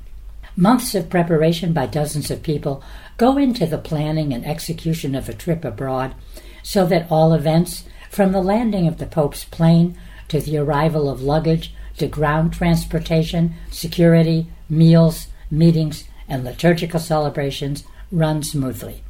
Months 0.55 0.95
of 0.95 1.09
preparation 1.09 1.73
by 1.73 1.85
dozens 1.85 2.31
of 2.31 2.43
people 2.43 2.81
go 3.17 3.37
into 3.37 3.65
the 3.65 3.77
planning 3.77 4.31
and 4.33 4.45
execution 4.45 5.15
of 5.15 5.27
a 5.27 5.33
trip 5.33 5.65
abroad 5.65 6.15
so 6.63 6.85
that 6.85 7.11
all 7.11 7.33
events, 7.33 7.83
from 8.09 8.31
the 8.31 8.41
landing 8.41 8.87
of 8.87 8.99
the 8.99 9.05
Pope's 9.05 9.43
plane 9.43 9.97
to 10.29 10.39
the 10.39 10.57
arrival 10.57 11.09
of 11.09 11.21
luggage 11.21 11.73
to 11.97 12.07
ground 12.07 12.53
transportation, 12.53 13.53
security, 13.69 14.47
meals, 14.69 15.27
meetings, 15.51 16.05
and 16.29 16.45
liturgical 16.45 17.01
celebrations, 17.01 17.83
run 18.11 18.43
smoothly. 18.43 19.03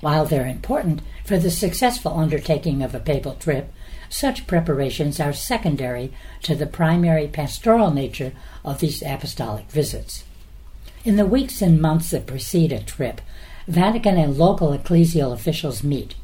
While 0.00 0.24
they're 0.24 0.46
important 0.46 1.00
for 1.24 1.38
the 1.38 1.50
successful 1.50 2.18
undertaking 2.18 2.82
of 2.82 2.94
a 2.94 3.00
papal 3.00 3.34
trip, 3.34 3.72
such 4.08 4.46
preparations 4.46 5.20
are 5.20 5.32
secondary 5.32 6.12
to 6.42 6.54
the 6.54 6.66
primary 6.66 7.28
pastoral 7.28 7.90
nature 7.90 8.32
of 8.64 8.80
these 8.80 9.02
apostolic 9.02 9.70
visits. 9.70 10.24
In 11.04 11.16
the 11.16 11.26
weeks 11.26 11.62
and 11.62 11.80
months 11.80 12.10
that 12.10 12.26
precede 12.26 12.72
a 12.72 12.82
trip, 12.82 13.20
Vatican 13.68 14.16
and 14.16 14.36
local 14.36 14.76
ecclesial 14.76 15.32
officials 15.32 15.82
meet, 15.82 16.14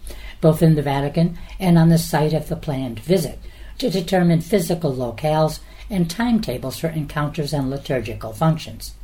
both 0.40 0.62
in 0.62 0.74
the 0.74 0.82
Vatican 0.82 1.38
and 1.58 1.78
on 1.78 1.88
the 1.88 1.98
site 1.98 2.32
of 2.32 2.48
the 2.48 2.56
planned 2.56 3.00
visit, 3.00 3.38
to 3.78 3.90
determine 3.90 4.40
physical 4.40 4.92
locales 4.92 5.60
and 5.88 6.10
timetables 6.10 6.78
for 6.78 6.88
encounters 6.88 7.52
and 7.52 7.70
liturgical 7.70 8.32
functions. 8.32 8.94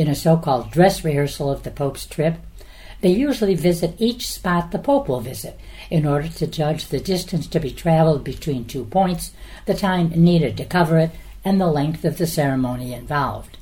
In 0.00 0.08
a 0.08 0.14
so 0.14 0.38
called 0.38 0.70
dress 0.70 1.04
rehearsal 1.04 1.50
of 1.50 1.62
the 1.62 1.70
Pope's 1.70 2.06
trip, 2.06 2.36
they 3.02 3.10
usually 3.10 3.54
visit 3.54 3.96
each 3.98 4.30
spot 4.30 4.70
the 4.70 4.78
Pope 4.78 5.10
will 5.10 5.20
visit 5.20 5.60
in 5.90 6.06
order 6.06 6.26
to 6.26 6.46
judge 6.46 6.86
the 6.86 6.98
distance 6.98 7.46
to 7.48 7.60
be 7.60 7.70
traveled 7.70 8.24
between 8.24 8.64
two 8.64 8.86
points, 8.86 9.32
the 9.66 9.74
time 9.74 10.08
needed 10.16 10.56
to 10.56 10.64
cover 10.64 10.96
it, 10.96 11.10
and 11.44 11.60
the 11.60 11.66
length 11.66 12.02
of 12.06 12.16
the 12.16 12.26
ceremony 12.26 12.94
involved. 12.94 13.58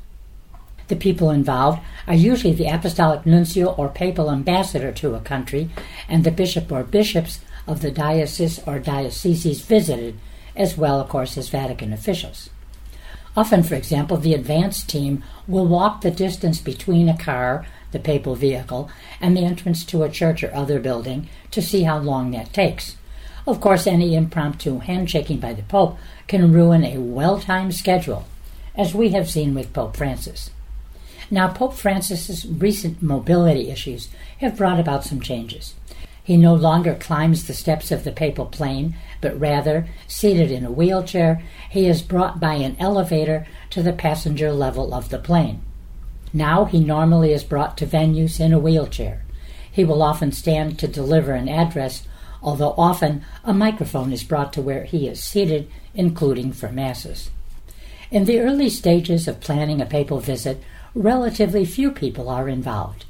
The 0.87 0.95
people 0.95 1.31
involved 1.31 1.81
are 2.07 2.15
usually 2.15 2.55
the 2.55 2.69
apostolic 2.69 3.27
nuncio 3.27 3.73
or 3.73 3.89
papal 3.89 4.31
ambassador 4.31 4.93
to 4.93 5.17
a 5.17 5.21
country 5.21 5.71
and 6.09 6.23
the 6.23 6.31
bishop 6.31 6.71
or 6.71 6.85
bishops 6.85 7.41
of 7.67 7.81
the 7.81 7.91
diocese 7.91 8.61
or 8.65 8.79
dioceses 8.79 9.61
visited, 9.63 10.21
as 10.55 10.79
well, 10.79 11.01
of 11.01 11.09
course, 11.09 11.37
as 11.37 11.49
Vatican 11.49 11.93
officials. 11.93 12.49
Often, 13.39 13.63
for 13.63 13.75
example, 13.77 14.17
the 14.17 14.35
advance 14.35 14.83
team 14.83 15.23
will 15.47 15.67
walk 15.67 16.01
the 16.01 16.11
distance 16.11 16.61
between 16.61 17.09
a 17.09 17.17
car 17.17 17.65
the 17.93 17.99
papal 17.99 18.35
vehicle, 18.35 18.91
and 19.21 19.37
the 19.37 19.45
entrance 19.45 19.85
to 19.85 20.03
a 20.03 20.11
church 20.11 20.43
or 20.43 20.55
other 20.55 20.79
building 20.79 21.29
to 21.51 21.63
see 21.63 21.85
how 21.85 21.99
long 21.99 22.31
that 22.31 22.53
takes. 22.53 22.97
Of 23.47 23.61
course, 23.61 23.87
any 23.87 24.15
impromptu 24.15 24.81
handshaking 24.81 25.41
by 25.41 25.55
the 25.55 25.63
Pope 25.63 25.99
can 26.27 26.53
ruin 26.53 26.85
a 26.85 26.99
well 26.99 27.41
timed 27.41 27.75
schedule, 27.75 28.27
as 28.75 28.95
we 28.95 29.11
have 29.11 29.31
seen 29.31 29.55
with 29.55 29.73
Pope 29.73 29.97
Francis. 29.97 30.51
Now, 31.31 31.49
Pope 31.49 31.75
Francis's 31.75 32.47
recent 32.47 33.03
mobility 33.03 33.71
issues 33.71 34.09
have 34.41 34.57
brought 34.57 34.81
about 34.81 35.05
some 35.05 35.21
changes. 35.21 35.75
He 36.29 36.37
no 36.37 36.55
longer 36.55 36.95
climbs 36.95 37.47
the 37.47 37.55
steps 37.55 37.91
of 37.91 38.05
the 38.05 38.13
papal 38.13 38.45
plane, 38.45 38.95
but 39.23 39.41
rather, 39.41 39.89
seated 40.07 40.51
in 40.51 40.63
a 40.63 40.71
wheelchair, 40.71 41.43
he 41.71 41.87
is 41.87 42.03
brought 42.03 42.39
by 42.39 42.57
an 42.57 42.77
elevator 42.79 43.47
to 43.71 43.83
the 43.83 43.95
passenger 43.95 44.53
level 44.53 44.93
of 44.93 45.09
the 45.09 45.19
plane. 45.19 45.63
Now 46.35 46.67
he 46.67 46.81
normally 46.81 47.33
is 47.33 47.45
brought 47.45 47.79
to 47.79 47.87
venues 47.87 48.41
in 48.41 48.53
a 48.53 48.59
wheelchair. 48.59 49.25
He 49.73 49.87
will 49.87 50.03
often 50.03 50.31
stand 50.31 50.79
to 50.81 50.87
deliver 50.87 51.33
an 51.33 51.49
address, 51.49 52.07
although 52.43 52.75
often 52.77 53.25
a 53.43 53.55
microphone 53.55 54.13
is 54.13 54.23
brought 54.23 54.53
to 54.53 54.61
where 54.61 54.85
he 54.85 55.09
is 55.09 55.25
seated, 55.25 55.67
including 55.95 56.53
for 56.53 56.71
masses. 56.71 57.31
In 58.11 58.27
the 58.27 58.41
early 58.41 58.69
stages 58.69 59.29
of 59.29 59.41
planning 59.41 59.81
a 59.81 59.87
papal 59.87 60.21
visit, 60.21 60.63
relatively 60.95 61.65
few 61.65 61.91
people 61.91 62.29
are 62.29 62.51
involved. 62.51 63.07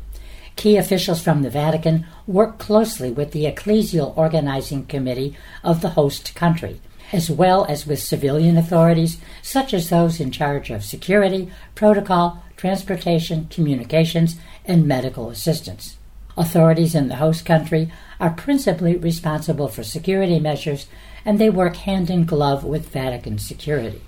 Key 0.58 0.76
officials 0.76 1.22
from 1.22 1.42
the 1.42 1.50
Vatican 1.50 2.04
work 2.26 2.58
closely 2.58 3.12
with 3.12 3.30
the 3.30 3.44
ecclesial 3.44 4.12
organizing 4.18 4.86
committee 4.86 5.36
of 5.62 5.82
the 5.82 5.90
host 5.90 6.34
country, 6.34 6.80
as 7.12 7.30
well 7.30 7.64
as 7.66 7.86
with 7.86 8.02
civilian 8.02 8.56
authorities 8.56 9.18
such 9.40 9.72
as 9.72 9.88
those 9.88 10.18
in 10.18 10.32
charge 10.32 10.70
of 10.70 10.82
security, 10.82 11.48
protocol, 11.76 12.42
transportation, 12.56 13.46
communications, 13.50 14.34
and 14.64 14.84
medical 14.84 15.30
assistance. 15.30 15.96
Authorities 16.36 16.92
in 16.92 17.06
the 17.06 17.22
host 17.22 17.46
country 17.46 17.92
are 18.18 18.30
principally 18.30 18.96
responsible 18.96 19.68
for 19.68 19.84
security 19.84 20.40
measures 20.40 20.88
and 21.24 21.38
they 21.38 21.50
work 21.50 21.76
hand 21.76 22.10
in 22.10 22.24
glove 22.24 22.64
with 22.64 22.88
Vatican 22.88 23.38
security. 23.38 24.00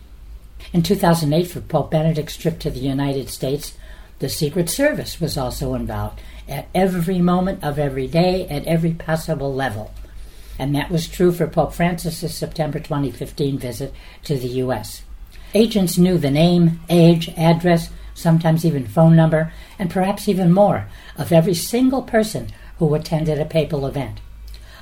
In 0.72 0.82
2008, 0.82 1.44
for 1.44 1.60
Pope 1.60 1.92
Benedict's 1.92 2.36
trip 2.36 2.58
to 2.58 2.70
the 2.70 2.80
United 2.80 3.28
States, 3.28 3.74
the 4.20 4.28
Secret 4.28 4.70
Service 4.70 5.20
was 5.20 5.36
also 5.36 5.74
involved 5.74 6.20
at 6.48 6.68
every 6.74 7.18
moment 7.18 7.64
of 7.64 7.78
every 7.78 8.06
day 8.06 8.46
at 8.48 8.66
every 8.66 8.92
possible 8.92 9.52
level. 9.52 9.92
And 10.58 10.74
that 10.74 10.90
was 10.90 11.08
true 11.08 11.32
for 11.32 11.46
Pope 11.46 11.72
Francis's 11.72 12.34
September 12.34 12.78
2015 12.78 13.58
visit 13.58 13.94
to 14.24 14.36
the 14.36 14.48
U.S. 14.48 15.02
Agents 15.54 15.96
knew 15.96 16.18
the 16.18 16.30
name, 16.30 16.80
age, 16.90 17.30
address, 17.30 17.90
sometimes 18.12 18.64
even 18.64 18.86
phone 18.86 19.16
number, 19.16 19.52
and 19.78 19.90
perhaps 19.90 20.28
even 20.28 20.52
more, 20.52 20.86
of 21.16 21.32
every 21.32 21.54
single 21.54 22.02
person 22.02 22.50
who 22.78 22.94
attended 22.94 23.40
a 23.40 23.46
papal 23.46 23.86
event. 23.86 24.20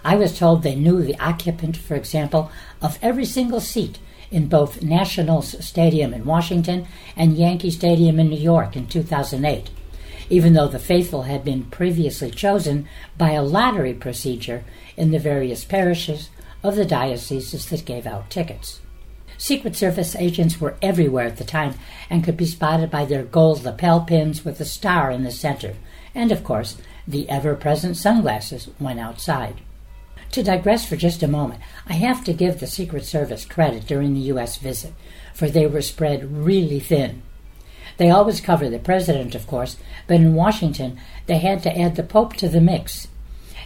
I 0.05 0.17
was 0.17 0.37
told 0.37 0.63
they 0.63 0.75
knew 0.75 1.03
the 1.03 1.19
occupant, 1.21 1.77
for 1.77 1.95
example, 1.95 2.51
of 2.83 2.99
every 3.03 3.25
single 3.25 3.61
seat 3.61 3.99
in 4.31 4.47
both 4.49 4.83
Nationals 4.83 5.65
Stadium 5.65 6.13
in 6.13 6.25
Washington 6.25 6.87
and 7.17 7.37
Yankee 7.37 7.71
Stadium 7.71 8.21
in 8.21 8.29
New 8.29 8.39
York 8.39 8.77
in 8.77 8.87
2008, 8.87 9.71
even 10.31 10.53
though 10.53 10.69
the 10.69 10.79
faithful 10.79 11.23
had 11.23 11.45
been 11.45 11.65
previously 11.65 12.31
chosen 12.31 12.89
by 13.17 13.33
a 13.33 13.43
lottery 13.43 13.95
procedure 13.95 14.65
in 14.97 15.11
the 15.11 15.19
various 15.19 15.65
parishes 15.65 16.31
of 16.63 16.77
the 16.77 16.85
dioceses 16.85 17.67
that 17.67 17.85
gave 17.85 18.07
out 18.07 18.31
tickets. 18.31 18.81
Secret 19.39 19.77
Service 19.77 20.17
agents 20.17 20.61
were 20.61 20.77
everywhere 20.83 21.27
at 21.27 21.37
the 21.37 21.45
time 21.45 21.75
and 22.11 22.25
could 22.25 22.37
be 22.37 22.45
spotted 22.45 22.91
by 22.91 23.05
their 23.05 23.23
gold 23.23 23.63
lapel 23.63 24.01
pins 24.01 24.45
with 24.45 24.61
a 24.61 24.65
star 24.65 25.13
in 25.13 25.23
the 25.23 25.31
center, 25.31 25.77
and 26.15 26.33
of 26.33 26.43
course, 26.43 26.77
the 27.07 27.29
ever 27.31 27.55
present 27.55 27.97
sunglasses 27.97 28.69
when 28.79 28.99
outside. 28.99 29.61
To 30.33 30.43
digress 30.43 30.87
for 30.87 30.97
just 30.97 31.23
a 31.23 31.29
moment, 31.29 31.61
I 31.87 31.95
have 31.95 32.23
to 32.25 32.33
give 32.33 32.61
the 32.61 32.67
Secret 32.67 33.05
Service 33.05 33.45
credit 33.45 33.87
during 33.87 34.15
the 34.15 34.29
U.S. 34.33 34.57
visit, 34.59 34.93
for 35.35 35.49
they 35.49 35.67
were 35.67 35.83
spread 35.83 36.45
really 36.45 36.81
thin. 36.81 37.23
They 37.97 38.11
always 38.11 38.41
cover 38.41 38.69
the 38.69 38.79
president, 38.79 39.35
of 39.35 39.47
course, 39.47 39.77
but 40.07 40.17
in 40.17 40.35
Washington 40.35 41.01
they 41.27 41.39
had 41.39 41.63
to 41.65 41.79
add 41.79 41.97
the 41.97 42.03
Pope 42.03 42.35
to 42.37 42.49
the 42.49 42.61
mix 42.61 43.09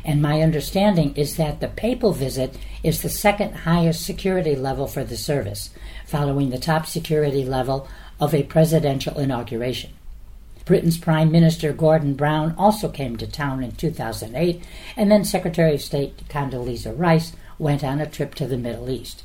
and 0.04 0.20
my 0.20 0.40
understanding 0.42 1.14
is 1.14 1.36
that 1.36 1.60
the 1.60 1.68
papal 1.68 2.12
visit 2.12 2.56
is 2.82 3.02
the 3.02 3.08
second 3.08 3.54
highest 3.54 4.04
security 4.04 4.56
level 4.56 4.86
for 4.86 5.04
the 5.04 5.16
service, 5.16 5.70
following 6.06 6.50
the 6.50 6.58
top 6.58 6.86
security 6.86 7.44
level 7.44 7.88
of 8.20 8.34
a 8.34 8.42
presidential 8.42 9.18
inauguration. 9.18 9.90
Britain's 10.64 10.96
Prime 10.96 11.32
Minister 11.32 11.72
Gordon 11.72 12.14
Brown 12.14 12.54
also 12.56 12.88
came 12.88 13.16
to 13.16 13.26
town 13.26 13.64
in 13.64 13.72
2008, 13.72 14.62
and 14.96 15.10
then 15.10 15.24
Secretary 15.24 15.74
of 15.74 15.82
State 15.82 16.28
Condoleezza 16.28 16.96
Rice 16.96 17.32
went 17.58 17.82
on 17.82 18.00
a 18.00 18.06
trip 18.06 18.34
to 18.36 18.46
the 18.46 18.56
Middle 18.56 18.88
East. 18.88 19.24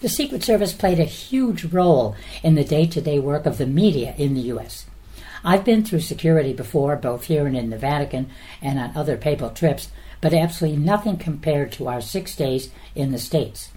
The 0.00 0.08
Secret 0.08 0.42
Service 0.42 0.72
played 0.72 1.00
a 1.00 1.04
huge 1.04 1.64
role 1.66 2.16
in 2.42 2.54
the 2.54 2.64
day 2.64 2.86
to 2.86 3.00
day 3.00 3.18
work 3.18 3.46
of 3.46 3.56
the 3.56 3.66
media 3.66 4.14
in 4.18 4.34
the 4.34 4.40
U.S. 4.42 4.86
I've 5.44 5.64
been 5.64 5.84
through 5.84 6.00
security 6.00 6.52
before, 6.52 6.96
both 6.96 7.24
here 7.24 7.46
and 7.46 7.56
in 7.56 7.70
the 7.70 7.78
Vatican 7.78 8.28
and 8.60 8.78
on 8.78 8.96
other 8.96 9.16
papal 9.16 9.50
trips, 9.50 9.88
but 10.20 10.34
absolutely 10.34 10.78
nothing 10.78 11.16
compared 11.16 11.72
to 11.72 11.88
our 11.88 12.00
six 12.00 12.36
days 12.36 12.70
in 12.94 13.10
the 13.10 13.18
States. 13.18 13.70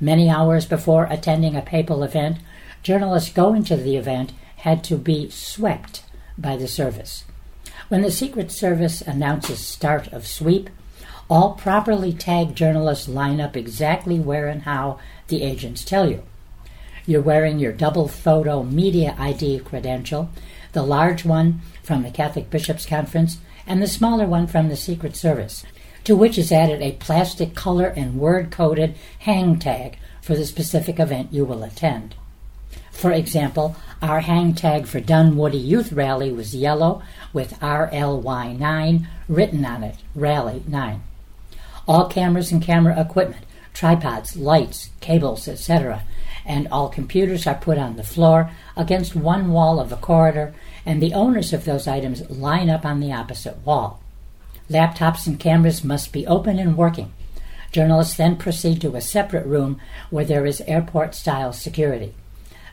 Many 0.00 0.30
hours 0.30 0.66
before 0.66 1.04
attending 1.10 1.56
a 1.56 1.62
papal 1.62 2.02
event, 2.02 2.38
journalists 2.82 3.32
going 3.32 3.64
to 3.64 3.76
the 3.76 3.96
event 3.96 4.32
had 4.58 4.82
to 4.84 4.96
be 4.96 5.30
swept 5.30 6.02
by 6.38 6.56
the 6.56 6.68
service. 6.68 7.24
When 7.88 8.02
the 8.02 8.10
Secret 8.10 8.50
Service 8.50 9.00
announces 9.00 9.60
start 9.60 10.12
of 10.12 10.26
sweep, 10.26 10.70
all 11.28 11.54
properly 11.54 12.12
tagged 12.12 12.56
journalists 12.56 13.08
line 13.08 13.40
up 13.40 13.56
exactly 13.56 14.18
where 14.18 14.48
and 14.48 14.62
how 14.62 14.98
the 15.28 15.42
agents 15.42 15.84
tell 15.84 16.08
you. 16.08 16.22
You're 17.06 17.22
wearing 17.22 17.58
your 17.58 17.72
double 17.72 18.08
photo 18.08 18.62
media 18.62 19.14
ID 19.18 19.60
credential, 19.60 20.30
the 20.72 20.82
large 20.82 21.24
one 21.24 21.60
from 21.82 22.02
the 22.02 22.10
Catholic 22.10 22.50
Bishops' 22.50 22.86
Conference 22.86 23.38
and 23.66 23.82
the 23.82 23.88
smaller 23.88 24.26
one 24.26 24.46
from 24.46 24.68
the 24.68 24.76
Secret 24.76 25.16
Service, 25.16 25.64
to 26.04 26.16
which 26.16 26.38
is 26.38 26.52
added 26.52 26.82
a 26.82 26.92
plastic 26.92 27.54
color 27.54 27.86
and 27.86 28.18
word 28.18 28.50
coded 28.50 28.94
hang 29.20 29.58
tag 29.58 29.98
for 30.20 30.34
the 30.34 30.46
specific 30.46 30.98
event 30.98 31.32
you 31.32 31.44
will 31.44 31.62
attend. 31.62 32.14
For 32.96 33.12
example, 33.12 33.76
our 34.00 34.20
hang 34.20 34.54
tag 34.54 34.86
for 34.86 35.02
Dunwoodie 35.02 35.62
Youth 35.62 35.92
Rally 35.92 36.32
was 36.32 36.56
yellow 36.56 37.02
with 37.30 37.60
RLY9 37.60 39.06
written 39.28 39.66
on 39.66 39.84
it, 39.84 39.96
Rally 40.14 40.62
9. 40.66 41.02
All 41.86 42.08
cameras 42.08 42.50
and 42.50 42.62
camera 42.62 42.98
equipment, 42.98 43.44
tripods, 43.74 44.34
lights, 44.34 44.88
cables, 45.00 45.46
etc., 45.46 46.04
and 46.46 46.68
all 46.68 46.88
computers 46.88 47.46
are 47.46 47.56
put 47.56 47.76
on 47.76 47.96
the 47.96 48.02
floor 48.02 48.50
against 48.78 49.14
one 49.14 49.52
wall 49.52 49.78
of 49.78 49.90
the 49.90 49.96
corridor, 49.96 50.54
and 50.86 51.02
the 51.02 51.12
owners 51.12 51.52
of 51.52 51.66
those 51.66 51.86
items 51.86 52.28
line 52.30 52.70
up 52.70 52.86
on 52.86 53.00
the 53.00 53.12
opposite 53.12 53.58
wall. 53.58 54.00
Laptops 54.70 55.26
and 55.26 55.38
cameras 55.38 55.84
must 55.84 56.12
be 56.12 56.26
open 56.26 56.58
and 56.58 56.78
working. 56.78 57.12
Journalists 57.72 58.16
then 58.16 58.36
proceed 58.36 58.80
to 58.80 58.96
a 58.96 59.02
separate 59.02 59.44
room 59.44 59.78
where 60.08 60.24
there 60.24 60.46
is 60.46 60.62
airport 60.62 61.14
style 61.14 61.52
security. 61.52 62.14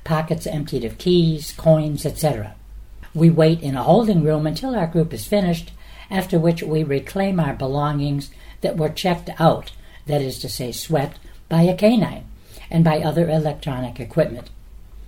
Pockets 0.04 0.46
emptied 0.46 0.84
of 0.84 0.98
keys, 0.98 1.54
coins, 1.54 2.06
etc. 2.06 2.56
We 3.14 3.30
wait 3.30 3.62
in 3.62 3.76
a 3.76 3.84
holding 3.84 4.24
room 4.24 4.48
until 4.48 4.76
our 4.76 4.88
group 4.88 5.14
is 5.14 5.26
finished, 5.26 5.72
after 6.10 6.40
which 6.40 6.64
we 6.64 6.84
reclaim 6.84 7.40
our 7.40 7.54
belongings 7.54 8.32
that 8.62 8.78
were 8.78 8.90
checked 8.90 9.30
out, 9.40 9.72
that 10.06 10.22
is 10.22 10.40
to 10.40 10.50
say, 10.50 10.72
swept, 10.72 11.20
by 11.48 11.62
a 11.62 11.76
canine 11.76 12.26
and 12.70 12.84
by 12.84 13.00
other 13.00 13.30
electronic 13.30 14.00
equipment. 14.00 14.50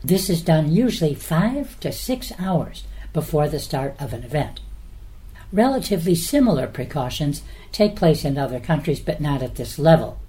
This 0.03 0.29
is 0.29 0.41
done 0.41 0.71
usually 0.71 1.15
five 1.15 1.79
to 1.79 1.91
six 1.91 2.31
hours 2.37 2.83
before 3.11 3.47
the 3.47 3.59
start 3.59 3.95
of 3.99 4.13
an 4.13 4.23
event. 4.23 4.59
Relatively 5.51 6.15
similar 6.15 6.67
precautions 6.67 7.41
take 7.71 7.95
place 7.95 8.23
in 8.23 8.37
other 8.37 8.59
countries, 8.59 8.99
but 8.99 9.21
not 9.21 9.41
at 9.41 9.55
this 9.55 9.79
level. 9.79 10.19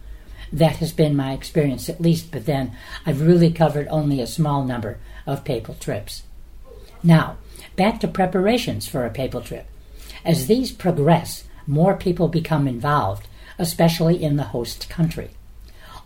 That 0.52 0.76
has 0.76 0.92
been 0.92 1.16
my 1.16 1.32
experience 1.32 1.88
at 1.88 2.00
least, 2.00 2.30
but 2.30 2.46
then 2.46 2.72
I've 3.04 3.20
really 3.20 3.50
covered 3.50 3.88
only 3.88 4.20
a 4.20 4.26
small 4.26 4.64
number 4.64 4.98
of 5.26 5.44
papal 5.44 5.74
trips. 5.74 6.22
Now, 7.02 7.36
back 7.76 8.00
to 8.00 8.08
preparations 8.08 8.88
for 8.88 9.04
a 9.04 9.10
papal 9.10 9.40
trip. 9.40 9.66
As 10.24 10.46
these 10.46 10.72
progress, 10.72 11.44
more 11.66 11.94
people 11.94 12.28
become 12.28 12.68
involved, 12.68 13.28
especially 13.58 14.22
in 14.22 14.36
the 14.36 14.44
host 14.44 14.88
country. 14.88 15.30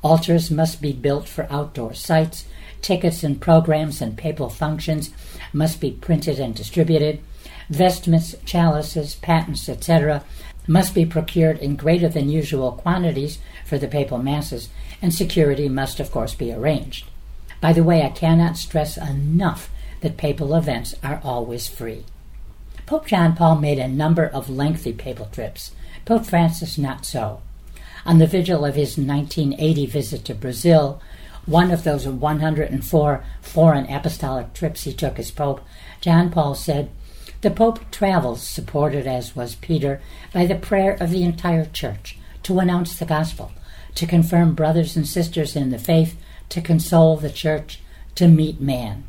Altars 0.03 0.51
must 0.51 0.81
be 0.81 0.93
built 0.93 1.29
for 1.29 1.47
outdoor 1.51 1.95
sites. 1.95 2.47
Tickets 2.81 3.23
and 3.23 3.41
programs 3.41 4.01
and 4.01 4.17
papal 4.17 4.49
functions 4.49 5.11
must 5.53 5.81
be 5.81 5.91
printed 5.91 6.39
and 6.39 6.55
distributed. 6.55 7.21
Vestments, 7.69 8.35
chalices, 8.45 9.15
patens, 9.17 9.69
etc., 9.69 10.25
must 10.71 10.95
be 10.95 11.04
procured 11.04 11.59
in 11.59 11.75
greater 11.75 12.09
than 12.09 12.28
usual 12.28 12.71
quantities 12.71 13.41
for 13.65 13.76
the 13.76 13.89
papal 13.89 14.19
masses, 14.19 14.69
and 15.02 15.13
security 15.13 15.69
must, 15.69 15.99
of 15.99 16.13
course, 16.13 16.33
be 16.33 16.52
arranged. 16.52 17.06
By 17.61 17.73
the 17.73 17.83
way, 17.83 18.04
I 18.04 18.11
cannot 18.11 18.56
stress 18.56 18.97
enough 18.97 19.69
that 20.00 20.17
papal 20.17 20.54
events 20.54 20.95
are 21.02 21.21
always 21.25 21.67
free. 21.67 22.04
Pope 22.87 23.09
John 23.09 23.35
Paul 23.35 23.56
made 23.56 23.80
a 23.80 23.89
number 23.89 24.25
of 24.25 24.49
lengthy 24.49 24.93
papal 24.93 25.26
trips, 25.33 25.73
Pope 26.04 26.25
Francis 26.25 26.78
not 26.78 27.04
so. 27.04 27.41
On 28.06 28.19
the 28.19 28.28
vigil 28.28 28.65
of 28.65 28.76
his 28.76 28.97
1980 28.97 29.87
visit 29.87 30.25
to 30.26 30.35
Brazil, 30.35 31.02
one 31.47 31.73
of 31.73 31.83
those 31.83 32.06
104 32.06 33.25
foreign 33.43 33.87
apostolic 33.93 34.54
trips 34.54 34.85
he 34.85 34.93
took 34.93 35.19
as 35.19 35.33
Pope, 35.33 35.63
John 36.00 36.30
Paul 36.30 36.54
said, 36.54 36.91
The 37.43 37.50
Pope 37.50 37.91
travels, 37.91 38.47
supported 38.47 39.07
as 39.07 39.35
was 39.35 39.55
Peter, 39.55 40.03
by 40.33 40.45
the 40.45 40.55
prayer 40.55 40.93
of 41.00 41.11
the 41.11 41.23
entire 41.23 41.65
Church, 41.65 42.19
to 42.43 42.59
announce 42.59 42.99
the 42.99 43.07
gospel, 43.07 43.53
to 43.95 44.07
confirm 44.07 44.55
brothers 44.55 44.95
and 44.95 45.09
sisters 45.09 45.57
in 45.57 45.71
the 45.71 45.79
faith, 45.79 46.17
to 46.50 46.61
console 46.61 47.17
the 47.17 47.31
Church, 47.31 47.81
to 48.17 48.29
meet 48.29 48.61
man. 48.61 49.05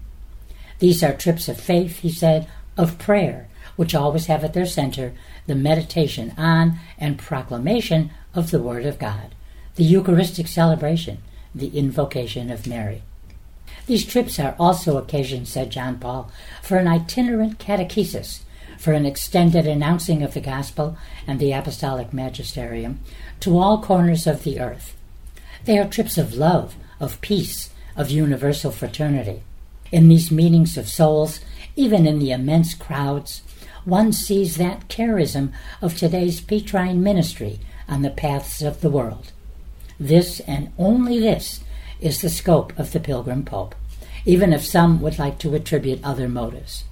These 0.79 1.03
are 1.03 1.13
trips 1.13 1.49
of 1.49 1.59
faith, 1.59 1.99
he 1.99 2.09
said, 2.09 2.47
of 2.77 2.97
prayer, 2.97 3.49
which 3.75 3.93
always 3.93 4.27
have 4.27 4.45
at 4.45 4.53
their 4.53 4.65
center 4.65 5.13
the 5.45 5.55
meditation 5.55 6.33
on 6.37 6.79
and 6.97 7.19
proclamation 7.19 8.11
of 8.33 8.51
the 8.51 8.61
Word 8.61 8.85
of 8.85 8.97
God, 8.97 9.35
the 9.75 9.83
Eucharistic 9.83 10.47
celebration, 10.47 11.17
the 11.53 11.77
invocation 11.77 12.49
of 12.49 12.65
Mary. 12.65 13.03
These 13.87 14.05
trips 14.05 14.39
are 14.39 14.55
also 14.59 14.97
occasions, 14.97 15.49
said 15.49 15.71
John 15.71 15.97
Paul, 15.97 16.31
for 16.61 16.77
an 16.77 16.87
itinerant 16.87 17.59
catechesis, 17.59 18.41
for 18.77 18.93
an 18.93 19.05
extended 19.05 19.67
announcing 19.67 20.23
of 20.23 20.33
the 20.33 20.41
gospel 20.41 20.97
and 21.27 21.39
the 21.39 21.51
apostolic 21.51 22.13
magisterium 22.13 22.99
to 23.39 23.57
all 23.57 23.81
corners 23.81 24.25
of 24.25 24.43
the 24.43 24.59
earth. 24.59 24.95
They 25.65 25.77
are 25.77 25.87
trips 25.87 26.17
of 26.17 26.33
love, 26.33 26.75
of 26.99 27.21
peace, 27.21 27.69
of 27.95 28.09
universal 28.09 28.71
fraternity. 28.71 29.43
In 29.91 30.07
these 30.07 30.31
meetings 30.31 30.77
of 30.77 30.87
souls, 30.87 31.41
even 31.75 32.07
in 32.07 32.19
the 32.19 32.31
immense 32.31 32.73
crowds, 32.73 33.41
one 33.85 34.13
sees 34.13 34.57
that 34.57 34.87
charism 34.87 35.51
of 35.81 35.97
today's 35.97 36.39
Petrine 36.39 37.03
ministry 37.03 37.59
on 37.87 38.01
the 38.01 38.09
paths 38.09 38.61
of 38.61 38.81
the 38.81 38.89
world. 38.89 39.31
This 39.99 40.39
and 40.41 40.71
only 40.77 41.19
this 41.19 41.61
is 42.01 42.21
the 42.21 42.29
scope 42.29 42.77
of 42.77 42.91
the 42.91 42.99
Pilgrim 42.99 43.45
Pope, 43.45 43.75
even 44.25 44.51
if 44.51 44.65
some 44.65 45.01
would 45.01 45.17
like 45.19 45.39
to 45.39 45.55
attribute 45.55 46.03
other 46.03 46.27
motives. 46.27 46.83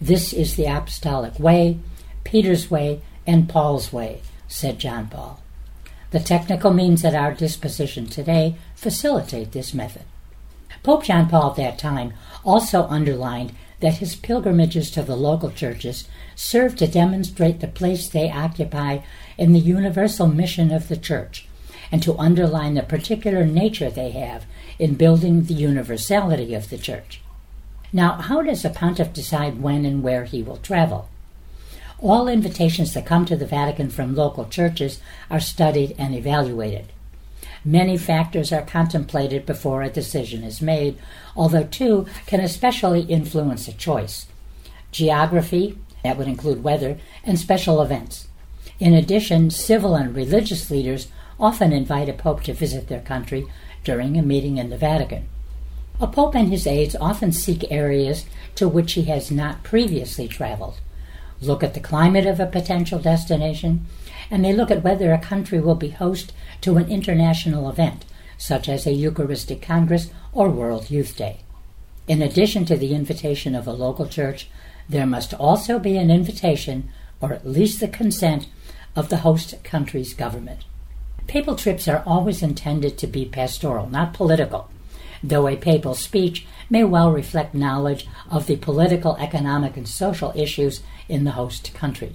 This 0.00 0.32
is 0.32 0.56
the 0.56 0.66
apostolic 0.66 1.38
way, 1.38 1.78
Peter's 2.24 2.70
way, 2.70 3.02
and 3.26 3.48
Paul's 3.48 3.92
way, 3.92 4.22
said 4.48 4.78
John 4.78 5.08
Paul. 5.08 5.42
The 6.10 6.20
technical 6.20 6.72
means 6.72 7.04
at 7.04 7.14
our 7.14 7.34
disposition 7.34 8.06
today 8.06 8.56
facilitate 8.74 9.52
this 9.52 9.74
method. 9.74 10.04
Pope 10.82 11.04
John 11.04 11.28
Paul 11.28 11.50
at 11.50 11.56
that 11.56 11.78
time 11.78 12.14
also 12.44 12.84
underlined 12.84 13.52
that 13.80 13.98
his 13.98 14.16
pilgrimages 14.16 14.90
to 14.92 15.02
the 15.02 15.16
local 15.16 15.50
churches 15.50 16.08
serve 16.34 16.76
to 16.76 16.86
demonstrate 16.86 17.60
the 17.60 17.68
place 17.68 18.08
they 18.08 18.30
occupy 18.30 18.98
in 19.36 19.52
the 19.52 19.58
universal 19.58 20.26
mission 20.26 20.70
of 20.70 20.88
the 20.88 20.96
Church, 20.96 21.45
and 21.90 22.02
to 22.02 22.18
underline 22.18 22.74
the 22.74 22.82
particular 22.82 23.44
nature 23.44 23.90
they 23.90 24.10
have 24.10 24.44
in 24.78 24.94
building 24.94 25.44
the 25.44 25.54
universality 25.54 26.54
of 26.54 26.70
the 26.70 26.78
Church. 26.78 27.20
Now, 27.92 28.12
how 28.12 28.42
does 28.42 28.64
a 28.64 28.70
pontiff 28.70 29.12
decide 29.12 29.62
when 29.62 29.84
and 29.84 30.02
where 30.02 30.24
he 30.24 30.42
will 30.42 30.58
travel? 30.58 31.08
All 31.98 32.28
invitations 32.28 32.92
that 32.94 33.06
come 33.06 33.24
to 33.26 33.36
the 33.36 33.46
Vatican 33.46 33.88
from 33.88 34.14
local 34.14 34.44
churches 34.46 35.00
are 35.30 35.40
studied 35.40 35.94
and 35.98 36.14
evaluated. 36.14 36.86
Many 37.64 37.96
factors 37.96 38.52
are 38.52 38.62
contemplated 38.62 39.46
before 39.46 39.82
a 39.82 39.88
decision 39.88 40.44
is 40.44 40.60
made, 40.60 40.98
although 41.34 41.64
two 41.64 42.06
can 42.26 42.40
especially 42.40 43.02
influence 43.02 43.66
a 43.66 43.72
choice 43.72 44.26
geography, 44.92 45.76
that 46.02 46.16
would 46.16 46.28
include 46.28 46.62
weather, 46.62 46.96
and 47.24 47.38
special 47.38 47.82
events. 47.82 48.28
In 48.78 48.94
addition, 48.94 49.50
civil 49.50 49.94
and 49.94 50.14
religious 50.14 50.70
leaders 50.70 51.08
often 51.38 51.72
invite 51.72 52.08
a 52.08 52.12
pope 52.12 52.42
to 52.42 52.52
visit 52.52 52.88
their 52.88 53.00
country 53.00 53.46
during 53.84 54.16
a 54.16 54.22
meeting 54.22 54.58
in 54.58 54.70
the 54.70 54.78
Vatican. 54.78 55.28
A 56.00 56.06
pope 56.06 56.34
and 56.34 56.48
his 56.48 56.66
aides 56.66 56.96
often 57.00 57.32
seek 57.32 57.70
areas 57.70 58.26
to 58.54 58.68
which 58.68 58.92
he 58.92 59.02
has 59.04 59.30
not 59.30 59.62
previously 59.62 60.28
traveled, 60.28 60.80
look 61.40 61.62
at 61.62 61.74
the 61.74 61.80
climate 61.80 62.26
of 62.26 62.40
a 62.40 62.46
potential 62.46 62.98
destination, 62.98 63.86
and 64.30 64.44
they 64.44 64.52
look 64.52 64.70
at 64.70 64.82
whether 64.82 65.12
a 65.12 65.18
country 65.18 65.60
will 65.60 65.74
be 65.74 65.90
host 65.90 66.32
to 66.62 66.76
an 66.76 66.90
international 66.90 67.68
event, 67.70 68.04
such 68.38 68.68
as 68.68 68.86
a 68.86 68.92
Eucharistic 68.92 69.62
Congress 69.62 70.10
or 70.32 70.50
World 70.50 70.90
Youth 70.90 71.16
Day. 71.16 71.40
In 72.08 72.22
addition 72.22 72.64
to 72.66 72.76
the 72.76 72.94
invitation 72.94 73.54
of 73.54 73.66
a 73.66 73.72
local 73.72 74.06
church, 74.06 74.48
there 74.88 75.06
must 75.06 75.34
also 75.34 75.78
be 75.78 75.96
an 75.96 76.10
invitation, 76.10 76.88
or 77.20 77.32
at 77.32 77.46
least 77.46 77.80
the 77.80 77.88
consent, 77.88 78.48
of 78.94 79.08
the 79.08 79.18
host 79.18 79.54
country's 79.64 80.14
government. 80.14 80.64
Papal 81.26 81.56
trips 81.56 81.88
are 81.88 82.02
always 82.06 82.42
intended 82.42 82.96
to 82.98 83.06
be 83.06 83.24
pastoral, 83.24 83.88
not 83.88 84.14
political, 84.14 84.70
though 85.22 85.48
a 85.48 85.56
papal 85.56 85.94
speech 85.94 86.46
may 86.70 86.84
well 86.84 87.12
reflect 87.12 87.54
knowledge 87.54 88.06
of 88.30 88.46
the 88.46 88.56
political, 88.56 89.16
economic, 89.16 89.76
and 89.76 89.88
social 89.88 90.32
issues 90.36 90.82
in 91.08 91.24
the 91.24 91.32
host 91.32 91.74
country. 91.74 92.14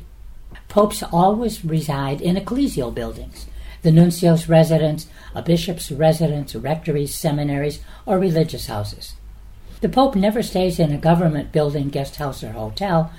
Popes 0.69 1.03
always 1.03 1.65
reside 1.65 2.21
in 2.21 2.37
ecclesial 2.37 2.93
buildings, 2.93 3.47
the 3.81 3.91
nuncio's 3.91 4.47
residence, 4.47 5.07
a 5.35 5.41
bishop's 5.41 5.91
residence, 5.91 6.55
rectories, 6.55 7.13
seminaries, 7.13 7.79
or 8.05 8.17
religious 8.17 8.67
houses. 8.67 9.15
The 9.81 9.89
Pope 9.89 10.15
never 10.15 10.43
stays 10.43 10.79
in 10.79 10.93
a 10.93 10.97
government 10.97 11.51
building, 11.51 11.89
guest 11.89 12.17
house, 12.17 12.43
or 12.43 12.51
hotel, 12.51 13.11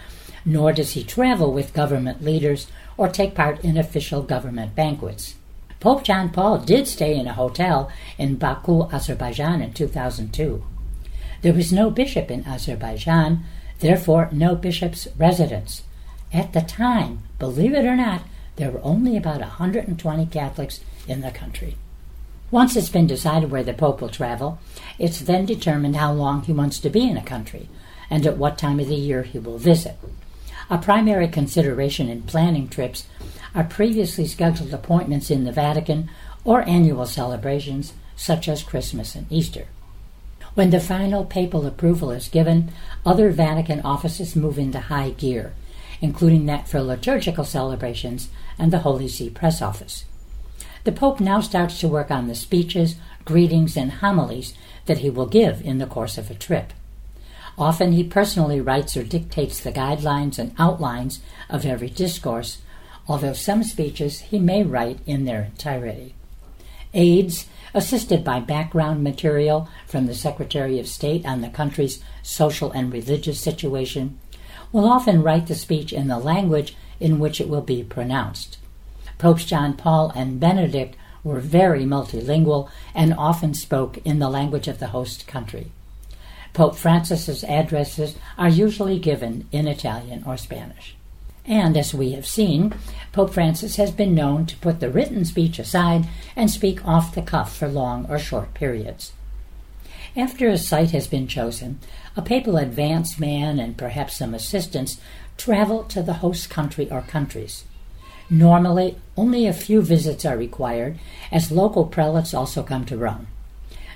nor 0.45 0.73
does 0.73 0.93
he 0.93 1.05
travel 1.05 1.53
with 1.53 1.75
government 1.75 2.23
leaders 2.23 2.69
or 2.97 3.09
take 3.09 3.35
part 3.35 3.63
in 3.65 3.77
official 3.77 4.23
government 4.23 4.75
banquets. 4.75 5.35
Pope 5.83 6.05
John 6.05 6.31
Paul 6.31 6.59
did 6.59 6.87
stay 6.87 7.19
in 7.19 7.27
a 7.27 7.33
hotel 7.33 7.91
in 8.17 8.37
Baku, 8.37 8.89
Azerbaijan 8.93 9.61
in 9.61 9.73
2002. 9.73 10.63
There 11.41 11.53
was 11.53 11.73
no 11.73 11.91
bishop 11.91 12.31
in 12.31 12.47
Azerbaijan, 12.47 13.43
therefore, 13.81 14.29
no 14.31 14.55
bishop's 14.55 15.09
residence. 15.19 15.83
At 16.33 16.53
the 16.53 16.61
time, 16.61 17.25
believe 17.41 17.75
it 17.75 17.85
or 17.85 17.97
not, 17.97 18.23
there 18.55 18.71
were 18.71 18.81
only 18.85 19.17
about 19.17 19.41
120 19.41 20.27
Catholics 20.27 20.79
in 21.09 21.21
the 21.21 21.33
country. 21.33 21.77
Once 22.53 22.77
it's 22.77 22.89
been 22.89 23.09
decided 23.09 23.51
where 23.51 23.65
the 23.65 23.75
Pope 23.75 24.01
will 24.01 24.09
travel, 24.09 24.61
it's 25.01 25.19
then 25.19 25.47
determined 25.47 25.97
how 25.97 26.13
long 26.13 26.43
he 26.43 26.53
wants 26.53 26.79
to 26.79 26.91
be 26.91 27.11
in 27.11 27.17
a 27.17 27.25
country 27.25 27.69
and 28.09 28.25
at 28.25 28.39
what 28.39 28.57
time 28.57 28.79
of 28.79 28.87
the 28.87 28.95
year 28.95 29.25
he 29.25 29.41
will 29.41 29.59
visit. 29.59 29.97
A 30.71 30.79
primary 30.79 31.27
consideration 31.27 32.09
in 32.09 32.23
planning 32.23 32.69
trips 32.69 33.09
are 33.55 33.65
previously 33.65 34.27
scheduled 34.27 34.73
appointments 34.73 35.31
in 35.31 35.45
the 35.45 35.53
Vatican 35.53 36.09
or 36.45 36.63
annual 36.69 37.07
celebrations 37.07 37.93
such 38.17 38.49
as 38.49 38.63
Christmas 38.63 39.15
and 39.15 39.27
Easter. 39.31 39.67
When 40.55 40.71
the 40.71 40.81
final 40.81 41.25
papal 41.25 41.67
approval 41.67 42.11
is 42.11 42.29
given, 42.29 42.73
other 43.07 43.31
Vatican 43.31 43.81
offices 43.81 44.37
move 44.37 44.59
into 44.59 44.81
high 44.81 45.11
gear, 45.11 45.55
including 46.01 46.47
that 46.47 46.69
for 46.69 46.83
liturgical 46.83 47.45
celebrations 47.45 48.29
and 48.59 48.73
the 48.73 48.81
Holy 48.81 49.09
See 49.09 49.31
Press 49.31 49.63
Office. 49.63 50.05
The 50.85 50.93
Pope 50.93 51.21
now 51.21 51.41
starts 51.41 51.79
to 51.81 51.89
work 51.89 52.11
on 52.11 52.27
the 52.27 52.35
speeches, 52.35 52.97
greetings, 53.25 53.77
and 53.77 53.93
homilies 53.93 54.53
that 54.87 54.99
he 54.99 55.11
will 55.11 55.27
give 55.27 55.63
in 55.63 55.79
the 55.79 55.87
course 55.87 56.19
of 56.19 56.31
a 56.31 56.35
trip. 56.35 56.73
Often 57.57 57.93
he 57.93 58.03
personally 58.05 58.61
writes 58.61 58.97
or 58.97 59.05
dictates 59.05 59.61
the 59.61 59.73
guidelines 59.73 60.39
and 60.39 60.55
outlines 60.59 61.21
of 61.49 61.65
every 61.65 61.89
discourse, 61.89 62.59
although 63.13 63.35
some 63.35 63.63
speeches 63.63 64.21
he 64.21 64.39
may 64.39 64.63
write 64.63 64.99
in 65.05 65.27
their 65.27 65.43
entirety. 65.43 66.15
Aides, 66.95 67.45
assisted 67.75 68.25
by 68.25 68.41
background 68.41 69.05
material 69.05 69.69
from 69.87 70.07
the 70.07 70.15
Secretary 70.15 70.79
of 70.79 70.89
State 70.89 71.27
on 71.27 71.43
the 71.43 71.51
country's 71.51 72.03
social 72.23 72.73
and 72.73 72.91
religious 72.91 73.39
situation, 73.39 74.19
will 74.73 74.87
often 74.87 75.23
write 75.23 75.47
the 75.47 75.55
speech 75.55 75.93
in 75.93 76.09
the 76.09 76.19
language 76.19 76.75
in 77.01 77.19
which 77.19 77.39
it 77.39 77.51
will 77.51 77.61
be 77.61 77.85
pronounced. 77.85 78.57
Popes 79.19 79.45
John 79.45 79.77
Paul 79.77 80.11
and 80.15 80.41
Benedict 80.41 80.97
were 81.23 81.39
very 81.39 81.85
multilingual 81.85 82.71
and 82.95 83.13
often 83.13 83.53
spoke 83.53 83.99
in 84.07 84.21
the 84.21 84.31
language 84.31 84.69
of 84.69 84.79
the 84.79 84.87
host 84.87 85.27
country. 85.27 85.71
Pope 86.55 86.77
Francis's 86.77 87.45
addresses 87.45 88.17
are 88.39 88.49
usually 88.49 88.99
given 88.99 89.47
in 89.53 89.69
Italian 89.69 90.25
or 90.27 90.39
Spanish. 90.39 90.97
And 91.45 91.77
as 91.77 91.93
we 91.93 92.13
have 92.13 92.27
seen, 92.27 92.75
Pope 93.13 93.35
Francis 93.35 93.77
has 93.77 93.91
been 93.91 94.15
known 94.15 94.47
to 94.47 94.57
put 94.59 94.81
the 94.81 94.91
written 94.91 95.25
speech 95.25 95.59
aside 95.59 96.07
and 96.37 96.51
speak 96.51 96.87
off 96.87 97.15
the 97.15 97.23
cuff 97.23 97.57
for 97.57 97.69
long 97.69 98.07
or 98.09 98.19
short 98.19 98.55
periods. 98.55 99.13
After 100.17 100.49
a 100.49 100.59
site 100.59 100.91
has 100.91 101.07
been 101.07 101.27
chosen, 101.27 101.79
a 102.17 102.23
papal 102.23 102.59
advance 102.59 103.19
man 103.19 103.59
and 103.59 103.77
perhaps 103.77 104.17
some 104.17 104.35
assistants 104.35 105.01
travel 105.37 105.85
to 105.85 106.03
the 106.03 106.15
host 106.15 106.51
country 106.51 106.91
or 106.91 107.01
countries. 107.01 107.65
Normally, 108.29 108.97
only 109.17 109.47
a 109.47 109.53
few 109.53 109.83
visits 109.83 110.25
are 110.25 110.37
required, 110.37 110.99
as 111.31 111.51
local 111.51 111.87
prelates 111.87 112.35
also 112.35 112.63
come 112.63 112.85
to 112.87 112.97
Rome. 112.97 113.27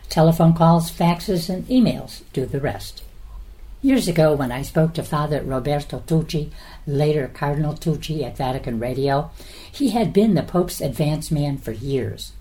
Telephone 0.08 0.54
calls, 0.54 0.90
faxes, 0.90 1.48
and 1.48 1.66
emails 1.68 2.22
do 2.32 2.46
the 2.46 2.60
rest. 2.60 3.02
Years 3.82 4.08
ago, 4.08 4.34
when 4.34 4.50
I 4.50 4.62
spoke 4.62 4.94
to 4.94 5.02
Father 5.02 5.42
Roberto 5.42 6.02
Tucci, 6.06 6.50
later 6.86 7.30
Cardinal 7.32 7.74
Tucci 7.74 8.22
at 8.22 8.36
Vatican 8.36 8.78
Radio, 8.78 9.30
he 9.70 9.90
had 9.90 10.12
been 10.12 10.34
the 10.34 10.42
Pope's 10.42 10.80
advance 10.80 11.30
man 11.30 11.58
for 11.58 11.72
years. 11.72 12.32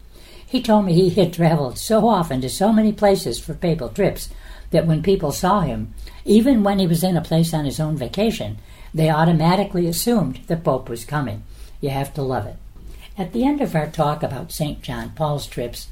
He 0.46 0.62
told 0.62 0.86
me 0.86 0.94
he 0.94 1.10
had 1.10 1.34
traveled 1.34 1.78
so 1.78 2.08
often 2.08 2.42
to 2.42 2.50
so 2.50 2.72
many 2.72 2.94
places 2.94 3.40
for 3.40 3.54
papal 3.54 3.90
trips 3.90 4.30
that 4.72 4.88
when 4.88 5.04
people 5.04 5.32
saw 5.32 5.62
him, 5.62 5.94
even 6.24 6.64
when 6.64 6.80
he 6.80 6.88
was 6.88 7.04
in 7.04 7.18
a 7.18 7.22
place 7.22 7.54
on 7.54 7.66
his 7.66 7.80
own 7.80 7.98
vacation, 7.98 8.58
they 8.94 9.10
automatically 9.10 9.88
assumed 9.88 10.40
the 10.48 10.56
Pope 10.56 10.88
was 10.88 11.04
coming. 11.04 11.44
You 11.82 11.90
have 11.90 12.14
to 12.14 12.22
love 12.22 12.46
it. 12.46 12.56
At 13.18 13.34
the 13.34 13.46
end 13.46 13.62
of 13.62 13.76
our 13.76 13.88
talk 13.88 14.24
about 14.24 14.52
St. 14.52 14.82
John 14.82 15.12
Paul's 15.12 15.48
trips, 15.48 15.88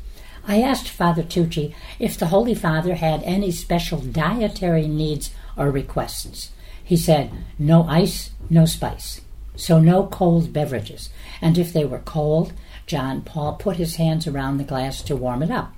I 0.47 0.61
asked 0.61 0.89
Father 0.89 1.23
Tucci 1.23 1.73
if 1.99 2.17
the 2.17 2.27
Holy 2.27 2.53
Father 2.53 2.95
had 2.95 3.23
any 3.23 3.51
special 3.51 3.99
dietary 3.99 4.87
needs 4.87 5.31
or 5.57 5.71
requests. 5.71 6.51
He 6.83 6.97
said, 6.97 7.31
no 7.57 7.83
ice, 7.83 8.31
no 8.49 8.65
spice. 8.65 9.21
So 9.55 9.79
no 9.79 10.07
cold 10.07 10.51
beverages. 10.51 11.09
And 11.41 11.57
if 11.57 11.71
they 11.71 11.85
were 11.85 11.99
cold, 11.99 12.53
John 12.85 13.21
Paul 13.21 13.53
put 13.53 13.77
his 13.77 13.95
hands 13.95 14.27
around 14.27 14.57
the 14.57 14.63
glass 14.63 15.01
to 15.03 15.15
warm 15.15 15.43
it 15.43 15.51
up. 15.51 15.73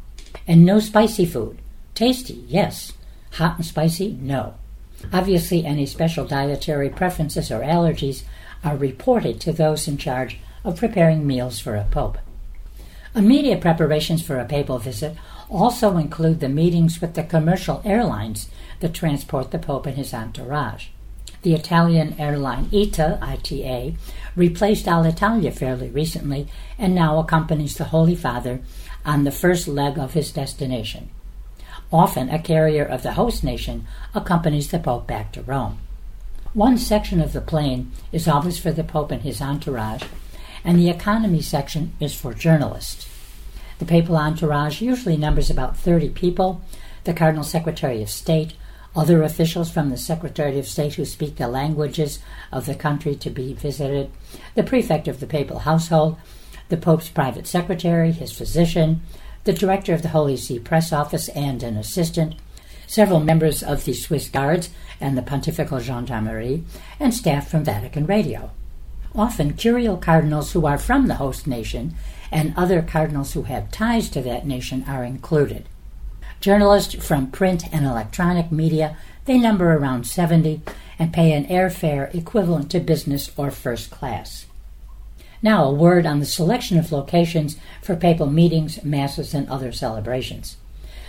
And 0.48 0.66
no 0.66 0.80
spicy 0.80 1.26
food. 1.26 1.60
Tasty, 1.94 2.44
yes. 2.48 2.94
Hot 3.34 3.58
and 3.58 3.66
spicy, 3.66 4.18
no. 4.20 4.56
Obviously, 5.14 5.66
any 5.66 5.86
special 5.86 6.26
dietary 6.26 6.90
preferences 6.90 7.52
or 7.52 7.60
allergies 7.60 8.24
are 8.64 8.78
reported 8.78 9.40
to 9.42 9.52
those 9.52 9.88
in 9.88 9.98
charge 9.98 10.40
of 10.64 10.80
preparing 10.80 11.28
meals 11.28 11.60
for 11.60 11.76
a 11.76 11.84
pope. 11.92 12.18
Immediate 13.14 13.62
preparations 13.62 14.22
for 14.22 14.40
a 14.40 14.46
papal 14.46 14.80
visit 14.80 15.16
also 15.50 15.98
include 15.98 16.40
the 16.40 16.50
meetings 16.50 17.00
with 17.00 17.14
the 17.14 17.24
commercial 17.24 17.82
airlines 17.86 18.50
that 18.80 18.94
transport 18.94 19.52
the 19.52 19.60
Pope 19.60 19.86
and 19.86 19.96
his 19.96 20.14
entourage. 20.14 20.88
The 21.46 21.54
Italian 21.54 22.16
airline 22.20 22.72
ITA, 22.74 23.20
ITA, 23.22 23.96
replaced 24.36 24.88
Alitalia 24.88 25.54
fairly 25.54 25.90
recently 25.90 26.48
and 26.80 26.96
now 26.96 27.20
accompanies 27.20 27.76
the 27.76 27.84
Holy 27.94 28.16
Father 28.16 28.62
on 29.06 29.26
the 29.26 29.32
first 29.32 29.68
leg 29.68 30.00
of 30.00 30.14
his 30.14 30.32
destination. 30.32 31.12
Often, 31.94 32.32
a 32.32 32.40
carrier 32.40 32.84
of 32.84 33.04
the 33.04 33.14
host 33.14 33.44
nation 33.44 33.86
accompanies 34.16 34.72
the 34.72 34.80
Pope 34.80 35.06
back 35.06 35.32
to 35.34 35.44
Rome. 35.44 35.78
One 36.56 36.80
section 36.80 37.22
of 37.22 37.32
the 37.32 37.42
plane 37.42 37.92
is 38.12 38.28
always 38.28 38.58
for 38.58 38.72
the 38.72 38.84
Pope 38.84 39.12
and 39.12 39.22
his 39.22 39.40
entourage, 39.40 40.02
and 40.64 40.80
the 40.80 40.90
economy 40.90 41.44
section 41.44 41.94
is 42.00 42.16
for 42.16 42.34
journalists. 42.34 43.08
The 43.78 43.86
papal 43.86 44.18
entourage 44.18 44.82
usually 44.82 45.16
numbers 45.16 45.52
about 45.52 45.78
30 45.78 46.10
people, 46.10 46.64
the 47.04 47.14
Cardinal 47.14 47.44
Secretary 47.44 48.02
of 48.02 48.10
State, 48.10 48.56
other 48.96 49.24
officials 49.24 49.70
from 49.70 49.90
the 49.90 49.98
Secretary 49.98 50.58
of 50.58 50.68
State 50.68 50.96
who 50.96 51.06
speak 51.06 51.36
the 51.36 51.48
languages 51.48 52.20
of 52.52 52.66
the 52.66 52.76
country 52.76 53.16
to 53.16 53.30
be 53.30 53.54
visited, 53.54 54.10
the 54.56 54.64
prefect 54.64 55.08
of 55.08 55.20
the 55.20 55.28
papal 55.28 55.60
household, 55.60 56.18
the 56.70 56.78
Pope's 56.78 57.10
private 57.10 57.46
secretary, 57.48 58.12
his 58.12 58.32
physician, 58.32 59.02
the 59.44 59.54
director 59.54 59.94
of 59.94 60.02
the 60.02 60.10
Holy 60.10 60.38
See 60.38 60.60
press 60.60 60.92
office, 60.92 61.30
and 61.30 61.62
an 61.62 61.78
assistant, 61.78 62.36
several 62.88 63.20
members 63.20 63.62
of 63.62 63.86
the 63.86 63.94
Swiss 63.94 64.30
Guards 64.30 64.70
and 65.00 65.18
the 65.18 65.22
Pontifical 65.22 65.80
Gendarmerie, 65.80 66.64
and 67.00 67.14
staff 67.14 67.50
from 67.50 67.64
Vatican 67.64 68.06
Radio 68.06 68.52
often 69.18 69.54
curial 69.54 69.98
cardinals 69.98 70.52
who 70.52 70.66
are 70.66 70.78
from 70.78 71.08
the 71.08 71.16
host 71.16 71.48
nation 71.48 71.96
and 72.32 72.54
other 72.58 72.82
cardinals 72.82 73.34
who 73.34 73.44
have 73.44 73.72
ties 73.72 74.10
to 74.10 74.22
that 74.22 74.46
nation 74.46 74.84
are 74.88 75.04
included. 75.04 75.66
Journalists 76.40 76.96
from 77.04 77.32
print 77.32 77.64
and 77.74 77.86
electronic 77.86 78.52
media, 78.52 78.98
they 79.26 79.38
number 79.38 79.74
around 79.74 80.06
70 80.06 80.62
and 81.00 81.14
pay 81.14 81.34
an 81.34 81.46
airfare 81.46 82.14
equivalent 82.14 82.70
to 82.72 82.80
business 82.80 83.32
or 83.36 83.52
first 83.52 83.90
class. 83.90 84.46
Now, 85.42 85.66
a 85.66 85.74
word 85.74 86.06
on 86.06 86.20
the 86.20 86.26
selection 86.26 86.78
of 86.78 86.92
locations 86.92 87.58
for 87.82 87.96
papal 87.96 88.28
meetings, 88.28 88.84
masses, 88.84 89.34
and 89.34 89.48
other 89.50 89.72
celebrations. 89.72 90.58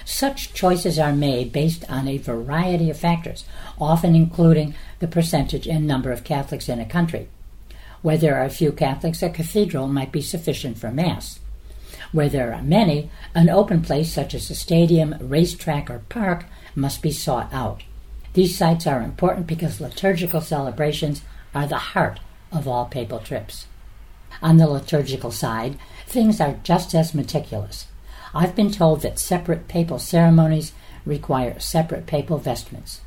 Such 0.04 0.54
choices 0.54 0.98
are 0.98 1.12
made 1.12 1.52
based 1.52 1.84
on 1.90 2.06
a 2.06 2.18
variety 2.18 2.90
of 2.90 2.96
factors, 2.96 3.44
often 3.80 4.14
including 4.14 4.74
the 5.00 5.08
percentage 5.08 5.66
and 5.66 5.86
number 5.86 6.12
of 6.12 6.22
Catholics 6.22 6.68
in 6.68 6.78
a 6.80 6.86
country. 6.86 7.28
Where 8.02 8.16
there 8.16 8.36
are 8.36 8.48
few 8.48 8.72
Catholics, 8.72 9.22
a 9.22 9.30
cathedral 9.30 9.88
might 9.88 10.12
be 10.12 10.22
sufficient 10.22 10.78
for 10.78 10.92
Mass. 10.92 11.40
Where 12.12 12.28
there 12.28 12.54
are 12.54 12.62
many, 12.62 13.10
an 13.34 13.50
open 13.50 13.82
place 13.82 14.12
such 14.12 14.34
as 14.34 14.50
a 14.50 14.54
stadium, 14.54 15.14
racetrack, 15.20 15.90
or 15.90 16.00
park 16.08 16.46
must 16.74 17.02
be 17.02 17.10
sought 17.10 17.52
out. 17.52 17.82
These 18.34 18.56
sites 18.56 18.86
are 18.86 19.02
important 19.02 19.46
because 19.46 19.80
liturgical 19.80 20.40
celebrations 20.40 21.22
are 21.54 21.66
the 21.66 21.76
heart 21.76 22.20
of 22.52 22.68
all 22.68 22.84
papal 22.84 23.18
trips. 23.18 23.66
On 24.42 24.58
the 24.58 24.68
liturgical 24.68 25.30
side, 25.30 25.78
things 26.06 26.40
are 26.40 26.58
just 26.62 26.94
as 26.94 27.14
meticulous. 27.14 27.86
I've 28.34 28.54
been 28.54 28.70
told 28.70 29.00
that 29.00 29.18
separate 29.18 29.68
papal 29.68 29.98
ceremonies 29.98 30.72
require 31.06 31.58
separate 31.58 32.06
papal 32.06 32.36
vestments. 32.38 33.00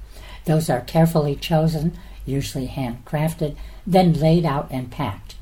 Those 0.45 0.69
are 0.69 0.81
carefully 0.81 1.35
chosen, 1.35 1.97
usually 2.25 2.67
handcrafted, 2.67 3.55
then 3.85 4.13
laid 4.13 4.45
out 4.45 4.67
and 4.71 4.89
packed. 4.89 5.35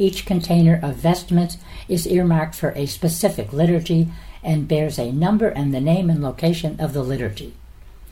Each 0.00 0.24
container 0.24 0.80
of 0.82 0.94
vestments 0.94 1.58
is 1.86 2.06
earmarked 2.06 2.54
for 2.54 2.70
a 2.70 2.86
specific 2.86 3.52
liturgy 3.52 4.08
and 4.42 4.66
bears 4.66 4.98
a 4.98 5.12
number 5.12 5.48
and 5.48 5.74
the 5.74 5.80
name 5.80 6.08
and 6.08 6.22
location 6.22 6.80
of 6.80 6.94
the 6.94 7.02
liturgy. 7.02 7.52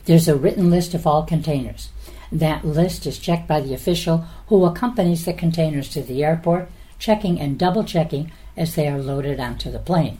There's 0.05 0.29
a 0.29 0.37
written 0.37 0.71
list 0.71 0.93
of 0.93 1.07
all 1.07 1.23
containers. 1.23 1.89
That 2.31 2.63
list 2.63 3.07
is 3.07 3.19
checked 3.19 3.49
by 3.49 3.63
the 3.63 3.73
official 3.73 4.27
who 4.49 4.67
accompanies 4.67 5.25
the 5.25 5.33
containers 5.33 5.89
to 5.89 6.03
the 6.03 6.23
airport, 6.23 6.69
checking 6.99 7.41
and 7.41 7.59
double 7.59 7.85
checking 7.85 8.33
as 8.55 8.75
they 8.75 8.87
are 8.87 9.01
loaded 9.01 9.41
onto 9.41 9.71
the 9.71 9.79
plane. 9.79 10.19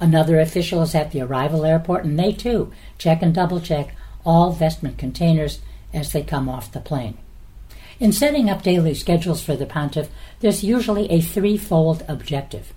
Another 0.00 0.40
official 0.40 0.80
is 0.80 0.94
at 0.94 1.10
the 1.10 1.20
arrival 1.20 1.66
airport, 1.66 2.06
and 2.06 2.18
they 2.18 2.32
too 2.32 2.72
check 2.96 3.20
and 3.20 3.34
double 3.34 3.60
check 3.60 3.94
all 4.24 4.50
vestment 4.50 4.96
containers 4.96 5.60
as 5.92 6.12
they 6.12 6.22
come 6.22 6.48
off 6.48 6.72
the 6.72 6.80
plane. 6.80 7.18
In 8.00 8.12
setting 8.12 8.48
up 8.48 8.62
daily 8.62 8.94
schedules 8.94 9.42
for 9.42 9.56
the 9.56 9.66
pontiff, 9.66 10.08
there's 10.40 10.64
usually 10.64 11.10
a 11.10 11.20
threefold 11.20 12.04
objective 12.08 12.72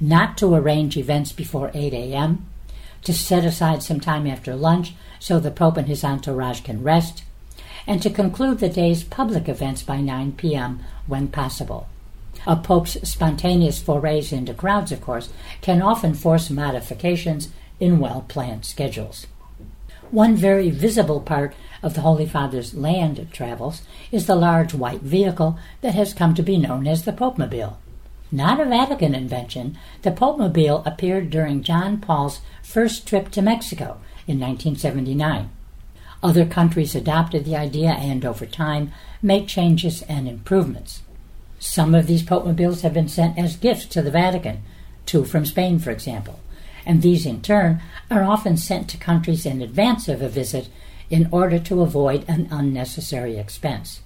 not 0.00 0.36
to 0.38 0.54
arrange 0.54 0.96
events 0.96 1.32
before 1.32 1.70
8 1.72 1.92
a.m., 1.94 2.46
to 3.02 3.12
set 3.12 3.44
aside 3.44 3.82
some 3.82 4.00
time 4.00 4.26
after 4.26 4.54
lunch 4.54 4.94
so 5.18 5.38
the 5.38 5.50
Pope 5.50 5.76
and 5.76 5.88
his 5.88 6.04
entourage 6.04 6.60
can 6.60 6.82
rest, 6.82 7.22
and 7.86 8.02
to 8.02 8.10
conclude 8.10 8.58
the 8.58 8.68
day's 8.68 9.04
public 9.04 9.48
events 9.48 9.82
by 9.82 10.00
9 10.00 10.32
p.m. 10.32 10.80
when 11.06 11.28
possible. 11.28 11.88
A 12.46 12.56
Pope's 12.56 12.98
spontaneous 13.08 13.80
forays 13.80 14.32
into 14.32 14.52
crowds, 14.52 14.92
of 14.92 15.00
course, 15.00 15.30
can 15.60 15.80
often 15.80 16.14
force 16.14 16.50
modifications 16.50 17.48
in 17.80 17.98
well 17.98 18.24
planned 18.28 18.64
schedules. 18.64 19.26
One 20.10 20.36
very 20.36 20.70
visible 20.70 21.20
part 21.20 21.54
of 21.82 21.94
the 21.94 22.02
Holy 22.02 22.26
Father's 22.26 22.74
land 22.74 23.26
travels 23.32 23.82
is 24.12 24.26
the 24.26 24.36
large 24.36 24.72
white 24.72 25.02
vehicle 25.02 25.58
that 25.80 25.94
has 25.94 26.14
come 26.14 26.34
to 26.34 26.42
be 26.42 26.58
known 26.58 26.86
as 26.86 27.04
the 27.04 27.12
Popemobile. 27.12 27.76
Not 28.30 28.60
a 28.60 28.64
Vatican 28.64 29.14
invention, 29.14 29.76
the 30.02 30.12
Popemobile 30.12 30.86
appeared 30.86 31.30
during 31.30 31.62
John 31.62 31.98
Paul's 31.98 32.40
first 32.62 33.06
trip 33.06 33.30
to 33.32 33.42
Mexico 33.42 33.98
in 34.26 34.38
1979. 34.38 35.50
Other 36.22 36.46
countries 36.46 36.94
adopted 36.94 37.44
the 37.44 37.56
idea 37.56 37.90
and, 37.90 38.24
over 38.24 38.46
time, 38.46 38.92
made 39.22 39.48
changes 39.48 40.02
and 40.02 40.28
improvements. 40.28 41.02
Some 41.58 41.94
of 41.94 42.06
these 42.06 42.22
Popemobiles 42.22 42.82
have 42.82 42.94
been 42.94 43.08
sent 43.08 43.38
as 43.38 43.56
gifts 43.56 43.86
to 43.86 44.02
the 44.02 44.10
Vatican, 44.10 44.62
two 45.04 45.24
from 45.24 45.44
Spain, 45.44 45.78
for 45.78 45.90
example, 45.90 46.40
and 46.86 47.02
these 47.02 47.26
in 47.26 47.42
turn 47.42 47.82
are 48.10 48.22
often 48.22 48.56
sent 48.56 48.88
to 48.88 48.96
countries 48.96 49.44
in 49.44 49.60
advance 49.60 50.08
of 50.08 50.22
a 50.22 50.28
visit 50.28 50.68
in 51.10 51.28
order 51.30 51.58
to 51.58 51.82
avoid 51.82 52.24
an 52.28 52.48
unnecessary 52.50 53.36
expense. 53.36 54.00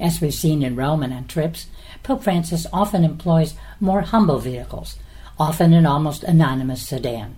As 0.00 0.20
we've 0.20 0.34
seen 0.34 0.62
in 0.62 0.76
Rome 0.76 1.02
and 1.02 1.12
on 1.12 1.26
trips, 1.26 1.66
Pope 2.02 2.24
Francis 2.24 2.66
often 2.72 3.04
employs 3.04 3.54
more 3.78 4.00
humble 4.00 4.38
vehicles, 4.38 4.96
often 5.38 5.74
an 5.74 5.84
almost 5.84 6.24
anonymous 6.24 6.88
sedan. 6.88 7.36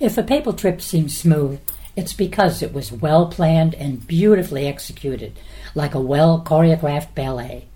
If 0.00 0.16
a 0.16 0.22
papal 0.22 0.54
trip 0.54 0.80
seems 0.80 1.16
smooth, 1.16 1.60
it's 1.94 2.14
because 2.14 2.62
it 2.62 2.72
was 2.72 2.90
well 2.90 3.26
planned 3.26 3.74
and 3.74 4.06
beautifully 4.06 4.66
executed, 4.66 5.38
like 5.74 5.94
a 5.94 6.00
well 6.00 6.42
choreographed 6.44 7.14
ballet. 7.14 7.66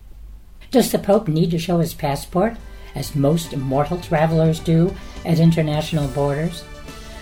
Does 0.71 0.91
the 0.91 0.99
Pope 0.99 1.29
need 1.29 1.51
to 1.53 1.59
show 1.59 1.79
his 1.79 1.95
passport, 1.95 2.57
as 2.95 3.15
most 3.15 3.57
mortal 3.57 3.99
travelers 3.99 4.61
do 4.61 4.95
at 5.25 5.39
international 5.39 6.09
borders? 6.09 6.65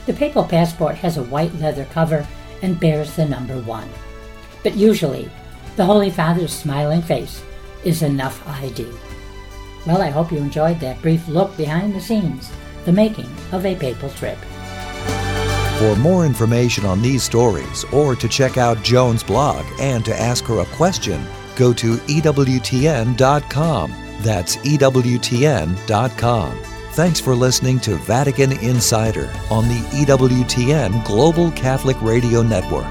The 0.06 0.12
papal 0.12 0.44
passport 0.44 0.96
has 0.96 1.16
a 1.16 1.24
white 1.24 1.54
leather 1.56 1.84
cover 1.86 2.26
and 2.62 2.78
bears 2.78 3.14
the 3.14 3.26
number 3.26 3.58
one. 3.60 3.88
But 4.62 4.76
usually, 4.76 5.30
the 5.76 5.84
Holy 5.84 6.10
Father's 6.10 6.52
smiling 6.52 7.02
face 7.02 7.42
is 7.84 8.02
enough 8.02 8.46
ID. 8.48 8.86
Well, 9.86 10.02
I 10.02 10.10
hope 10.10 10.32
you 10.32 10.38
enjoyed 10.38 10.80
that 10.80 11.00
brief 11.02 11.26
look 11.28 11.56
behind 11.56 11.94
the 11.94 12.00
scenes, 12.00 12.50
the 12.84 12.92
making 12.92 13.30
of 13.52 13.64
a 13.64 13.76
papal 13.76 14.10
trip. 14.10 14.38
For 15.78 15.94
more 15.96 16.24
information 16.24 16.86
on 16.86 17.02
these 17.02 17.22
stories 17.22 17.84
or 17.92 18.16
to 18.16 18.28
check 18.28 18.56
out 18.56 18.82
Joan's 18.82 19.22
blog 19.22 19.64
and 19.78 20.04
to 20.06 20.18
ask 20.18 20.44
her 20.44 20.60
a 20.60 20.66
question, 20.66 21.22
go 21.54 21.72
to 21.74 21.96
EWTN.com. 21.96 24.05
That's 24.26 24.56
EWTN.com. 24.56 26.58
Thanks 26.90 27.20
for 27.20 27.36
listening 27.36 27.78
to 27.80 27.94
Vatican 27.94 28.58
Insider 28.58 29.32
on 29.52 29.68
the 29.68 29.78
EWTN 29.92 31.04
Global 31.04 31.52
Catholic 31.52 32.00
Radio 32.02 32.42
Network. 32.42 32.90